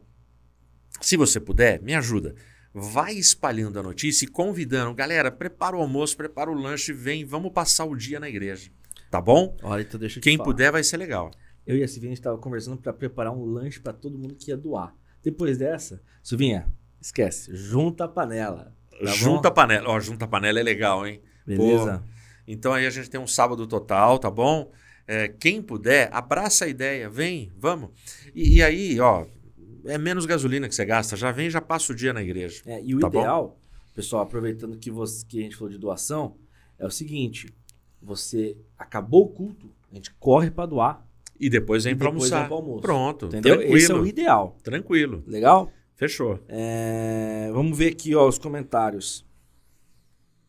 [1.01, 2.35] se você puder, me ajuda.
[2.71, 4.93] Vai espalhando a notícia e convidando.
[4.93, 8.69] Galera, prepara o almoço, prepara o lanche, vem, vamos passar o dia na igreja.
[9.09, 9.57] Tá bom?
[9.63, 11.31] Olha, então deixa eu Quem puder vai ser legal.
[11.65, 14.57] Eu e a Silvinha estava conversando para preparar um lanche para todo mundo que ia
[14.57, 14.95] doar.
[15.23, 16.67] Depois dessa, Silvinha,
[17.01, 18.73] esquece, junta a panela.
[18.91, 19.89] Tá junta a panela.
[19.89, 21.21] Ó, junta a panela é legal, hein?
[21.45, 21.99] Beleza.
[21.99, 22.09] Pô,
[22.47, 24.71] então aí a gente tem um sábado total, tá bom?
[25.07, 27.91] É, quem puder, abraça a ideia, vem, vamos.
[28.35, 29.25] E, e, aí, ó,
[29.85, 32.61] é menos gasolina que você gasta, já vem, já passa o dia na igreja.
[32.65, 33.57] É, e o tá ideal, bom?
[33.95, 36.35] pessoal, aproveitando que, você, que a gente falou de doação,
[36.77, 37.53] é o seguinte:
[38.01, 41.06] você acabou o culto, a gente corre para doar.
[41.39, 42.51] E depois vem para almoçar.
[42.51, 42.81] almoço.
[42.81, 43.27] Pronto.
[43.27, 43.55] Entendeu?
[43.57, 43.77] Tranquilo.
[43.77, 44.57] Esse é o ideal.
[44.63, 45.23] Tranquilo.
[45.27, 45.71] Legal?
[45.95, 46.39] Fechou.
[46.47, 49.25] É, vamos ver aqui ó, os comentários.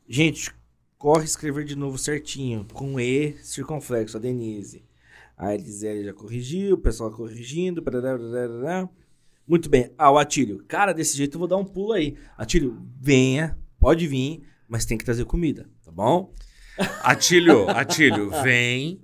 [0.08, 0.52] Gente,
[0.98, 4.84] corre escrever de novo certinho, com E circunflexo, a Denise.
[5.36, 7.82] A Elisele já corrigiu, o pessoal corrigindo.
[9.46, 9.90] Muito bem.
[9.96, 10.64] Ah, o Atílio.
[10.66, 12.16] Cara, desse jeito eu vou dar um pulo aí.
[12.36, 16.32] Atílio, venha, pode vir, mas tem que trazer comida, tá bom?
[17.02, 19.00] Atílio, Atílio, vem,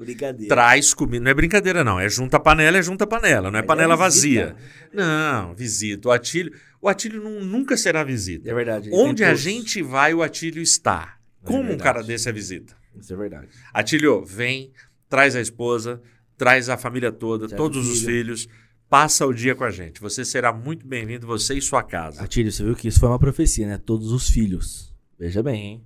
[0.48, 1.24] traz comida.
[1.24, 1.98] Não é brincadeira, não.
[1.98, 3.50] É junta panela, é junta panela.
[3.50, 4.54] Não é panela é vazia.
[4.92, 6.08] Não, visita.
[6.08, 8.48] O Atílio, o Atílio nunca será visita.
[8.48, 8.90] É verdade.
[8.92, 11.16] Onde a gente vai, o Atílio está.
[11.42, 12.76] É Como um cara desse é visita?
[12.98, 13.48] Isso é verdade.
[13.72, 14.72] Atílio, vem,
[15.08, 16.00] traz a esposa,
[16.36, 18.48] traz a família toda, todos os filhos.
[18.88, 20.00] Passa o dia com a gente.
[20.00, 22.22] Você será muito bem-vindo, você e sua casa.
[22.22, 23.78] Atílio, você viu que isso foi uma profecia, né?
[23.78, 24.94] Todos os filhos.
[25.18, 25.84] Veja bem, hein?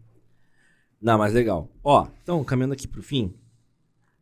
[1.01, 1.69] Não, mas legal.
[1.83, 3.35] Ó, então, caminhando aqui pro fim.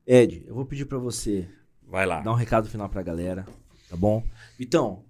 [0.07, 1.49] Ed, eu vou pedir para você.
[1.83, 2.21] Vai lá.
[2.21, 3.47] Dar um recado final pra galera,
[3.89, 4.23] tá bom?
[4.59, 5.03] Então,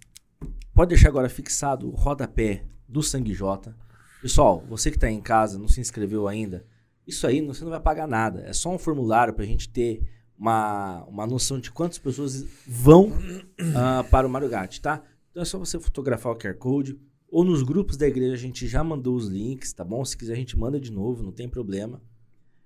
[0.74, 3.74] pode deixar agora fixado o rodapé do Sangue J.
[4.22, 6.64] Pessoal, você que tá em casa, não se inscreveu ainda,
[7.06, 8.42] isso aí você não vai pagar nada.
[8.46, 10.02] É só um formulário pra gente ter
[10.38, 15.02] uma, uma noção de quantas pessoas vão uh, para o Mario Gatti, tá?
[15.30, 16.98] Então é só você fotografar o QR Code.
[17.36, 20.02] Ou nos grupos da igreja a gente já mandou os links, tá bom?
[20.02, 22.00] Se quiser a gente manda de novo, não tem problema.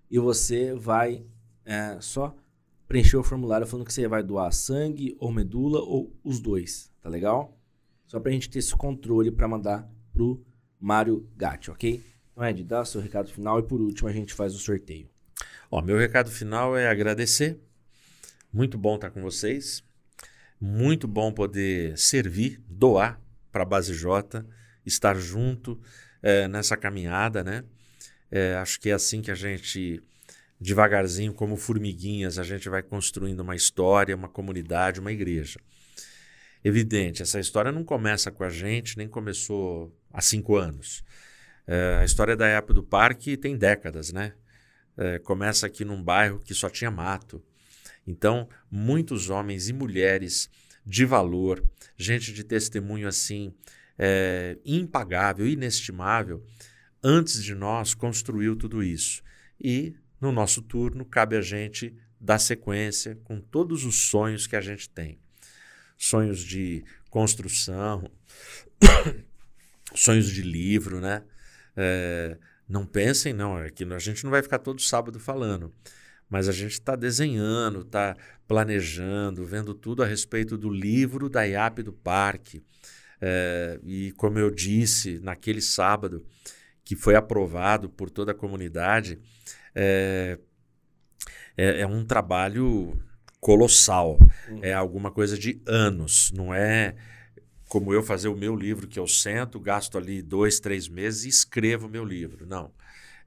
[0.09, 1.26] E você vai
[1.64, 2.36] é, só
[2.86, 7.09] preencher o formulário falando que você vai doar sangue ou medula ou os dois, tá
[7.09, 7.59] legal?
[8.06, 10.40] Só pra gente ter esse controle para mandar pro
[10.78, 12.01] Mário Gatti, ok?
[12.30, 15.10] Então, Ed, dá seu recado final e por último a gente faz o sorteio.
[15.68, 17.59] Ó, meu recado final é agradecer.
[18.52, 19.82] Muito bom estar com vocês.
[20.60, 23.20] Muito bom poder servir, doar
[23.51, 24.47] para a Base J,
[24.85, 25.81] estar junto
[26.23, 27.65] é, nessa caminhada, né?
[28.31, 30.02] É, acho que é assim que a gente,
[30.61, 35.61] devagarzinho, como formiguinhas, a gente vai construindo uma história, uma comunidade, uma igreja.
[36.62, 41.02] Evidente, essa história não começa com a gente, nem começou há cinco anos.
[41.66, 44.35] É, a história da época do parque tem décadas, né?
[45.01, 47.43] é, começa aqui num bairro que só tinha mato.
[48.07, 50.51] Então, muitos homens e mulheres
[50.85, 51.65] de valor,
[51.97, 53.55] gente de testemunho assim,
[53.98, 56.44] é, impagável, inestimável,
[57.02, 59.22] antes de nós construiu tudo isso.
[59.60, 64.60] E no nosso turno cabe a gente dar sequência com todos os sonhos que a
[64.60, 65.18] gente tem.
[65.96, 68.10] Sonhos de construção,
[69.94, 71.22] sonhos de livro, né?
[71.76, 72.38] É,
[72.68, 75.74] não pensem, não, é que a gente não vai ficar todo sábado falando,
[76.28, 81.82] mas a gente está desenhando, está planejando, vendo tudo a respeito do livro da IAP
[81.82, 82.62] do Parque.
[83.20, 86.24] É, e como eu disse naquele sábado,
[86.84, 89.18] que foi aprovado por toda a comunidade,
[89.74, 90.38] é,
[91.56, 92.98] é, é um trabalho
[93.40, 94.18] colossal.
[94.48, 94.60] Uhum.
[94.62, 96.94] É alguma coisa de anos, não é
[97.70, 101.28] como eu fazer o meu livro, que eu sento, gasto ali dois, três meses e
[101.28, 102.44] escrevo o meu livro.
[102.44, 102.72] Não.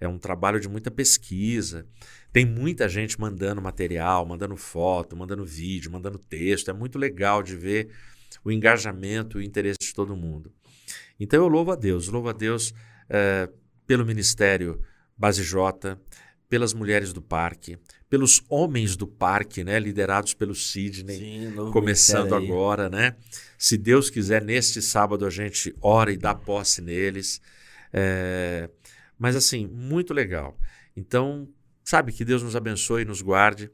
[0.02, 1.88] É um trabalho de muita pesquisa.
[2.30, 6.70] Tem muita gente mandando material, mandando foto, mandando vídeo, mandando texto.
[6.70, 7.90] É muito legal de ver
[8.44, 10.52] o engajamento e o interesse de todo mundo.
[11.20, 12.74] Então eu louvo a Deus, louvo a Deus
[13.10, 13.50] é,
[13.86, 14.82] pelo Ministério
[15.18, 15.98] Base J,
[16.50, 17.78] pelas mulheres do parque,
[18.10, 23.16] pelos homens do parque, né, liderados pelo Sidney, Sim, começando agora, né?
[23.58, 27.42] Se Deus quiser, neste sábado a gente ora e dá posse neles.
[27.92, 28.70] É,
[29.18, 30.56] mas assim, muito legal.
[30.96, 31.48] Então,
[31.84, 33.72] sabe, que Deus nos abençoe e nos guarde.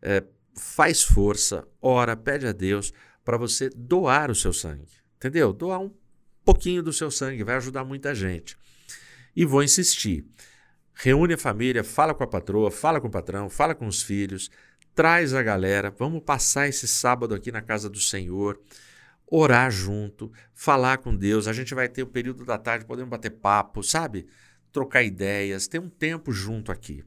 [0.00, 0.22] É,
[0.56, 2.92] faz força, ora, pede a Deus
[3.24, 4.88] para você doar o seu sangue.
[5.16, 5.52] Entendeu?
[5.52, 5.92] Doar um
[6.44, 8.56] pouquinho do seu sangue, vai ajudar muita gente.
[9.34, 10.24] E vou insistir.
[10.94, 14.50] Reúne a família, fala com a patroa, fala com o patrão, fala com os filhos,
[14.94, 18.60] traz a galera, vamos passar esse sábado aqui na casa do Senhor
[19.32, 21.48] orar junto, falar com Deus.
[21.48, 24.26] A gente vai ter o período da tarde, podemos bater papo, sabe?
[24.70, 27.02] Trocar ideias, ter um tempo junto aqui.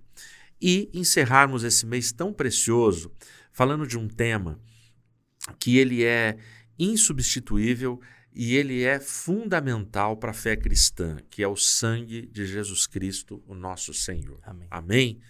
[0.60, 3.12] E encerrarmos esse mês tão precioso
[3.52, 4.60] falando de um tema
[5.60, 6.38] que ele é
[6.78, 8.00] insubstituível
[8.34, 13.42] e ele é fundamental para a fé cristã, que é o sangue de Jesus Cristo,
[13.48, 14.40] o nosso Senhor.
[14.44, 14.68] Amém.
[14.70, 15.22] Amém?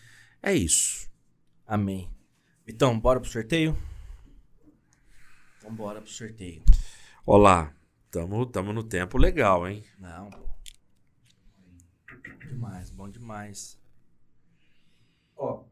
[0.41, 1.09] É isso.
[1.67, 2.09] Amém.
[2.67, 3.77] Então, bora pro sorteio?
[5.59, 6.63] Então, bora pro sorteio.
[7.25, 7.75] Olá,
[8.09, 9.83] tamo, tamo no tempo legal, hein?
[9.99, 10.45] Não, pô.
[12.47, 13.79] Demais, bom demais.
[15.35, 15.63] Ó,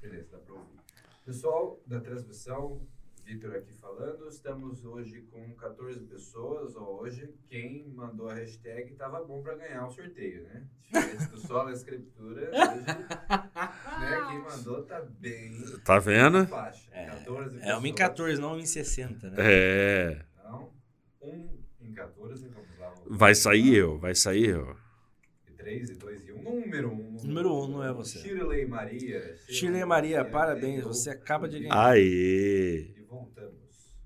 [0.00, 0.78] beleza, dá pra ouvir.
[1.24, 2.86] Pessoal da transmissão,
[3.28, 6.74] Vitor aqui falando, estamos hoje com 14 pessoas.
[6.76, 10.64] Ó, hoje, quem mandou a hashtag tava bom pra ganhar o sorteio, né?
[10.90, 12.86] Diferente do Sola Escritura, hoje,
[14.00, 15.52] né, quem mandou tá bem
[15.84, 16.46] Tá vendo?
[16.46, 16.88] faixa.
[16.90, 18.08] É, 14 é uma em pessoas.
[18.08, 19.36] 14, não uma em 60, né?
[19.40, 20.24] É.
[20.38, 20.72] Então,
[21.20, 22.94] um em 14, vamos lá.
[23.10, 24.74] Vai sair eu, vai sair eu.
[25.46, 26.42] E 3, e 2 e 1.
[26.42, 26.94] Número 1.
[26.94, 28.20] Um, Número um, não é você.
[28.20, 29.36] Shirley Maria.
[29.50, 31.88] Shirley Maria, parabéns, ganhou você acaba de ganhar.
[31.90, 32.96] Aê!
[33.08, 33.96] Voltamos.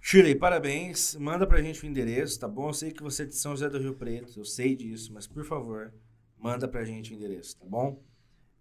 [0.00, 1.14] Shirley, parabéns.
[1.16, 2.68] Manda pra gente o endereço, tá bom?
[2.70, 5.26] Eu sei que você é de São José do Rio Preto, eu sei disso, mas
[5.26, 5.92] por favor,
[6.38, 8.02] manda pra gente o endereço, tá bom?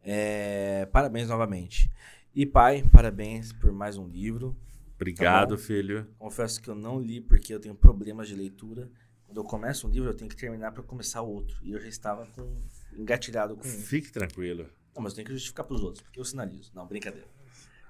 [0.03, 1.89] É, Parabéns novamente.
[2.35, 4.55] E pai, parabéns por mais um livro.
[4.95, 6.07] Obrigado, Tá filho.
[6.17, 8.91] Confesso que eu não li porque eu tenho problemas de leitura.
[9.25, 11.57] Quando eu começo um livro, eu tenho que terminar para começar outro.
[11.63, 12.61] E eu já estava com
[12.97, 13.71] engatilhado com um.
[13.71, 14.67] Fique tranquilo.
[14.93, 16.71] Não, mas eu tenho que justificar para os outros, porque eu sinalizo.
[16.75, 17.27] Não, brincadeira.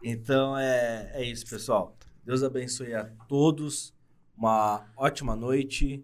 [0.04, 1.96] Então é, é isso, pessoal.
[2.24, 3.94] Deus abençoe a todos.
[4.36, 6.04] Uma ótima noite,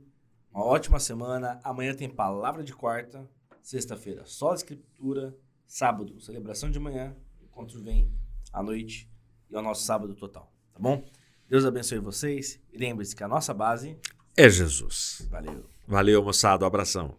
[0.54, 1.60] uma ótima semana.
[1.64, 3.30] Amanhã tem palavra de quarta,
[3.62, 5.34] sexta-feira só a escritura,
[5.66, 8.12] sábado celebração de manhã, encontro vem
[8.52, 9.10] à noite
[9.50, 11.04] e é o nosso sábado total, tá bom?
[11.48, 13.98] Deus abençoe vocês e lembre-se que a nossa base
[14.36, 15.26] É Jesus.
[15.30, 15.70] valeu.
[15.88, 16.66] Valeu, moçada.
[16.66, 17.16] Um abração.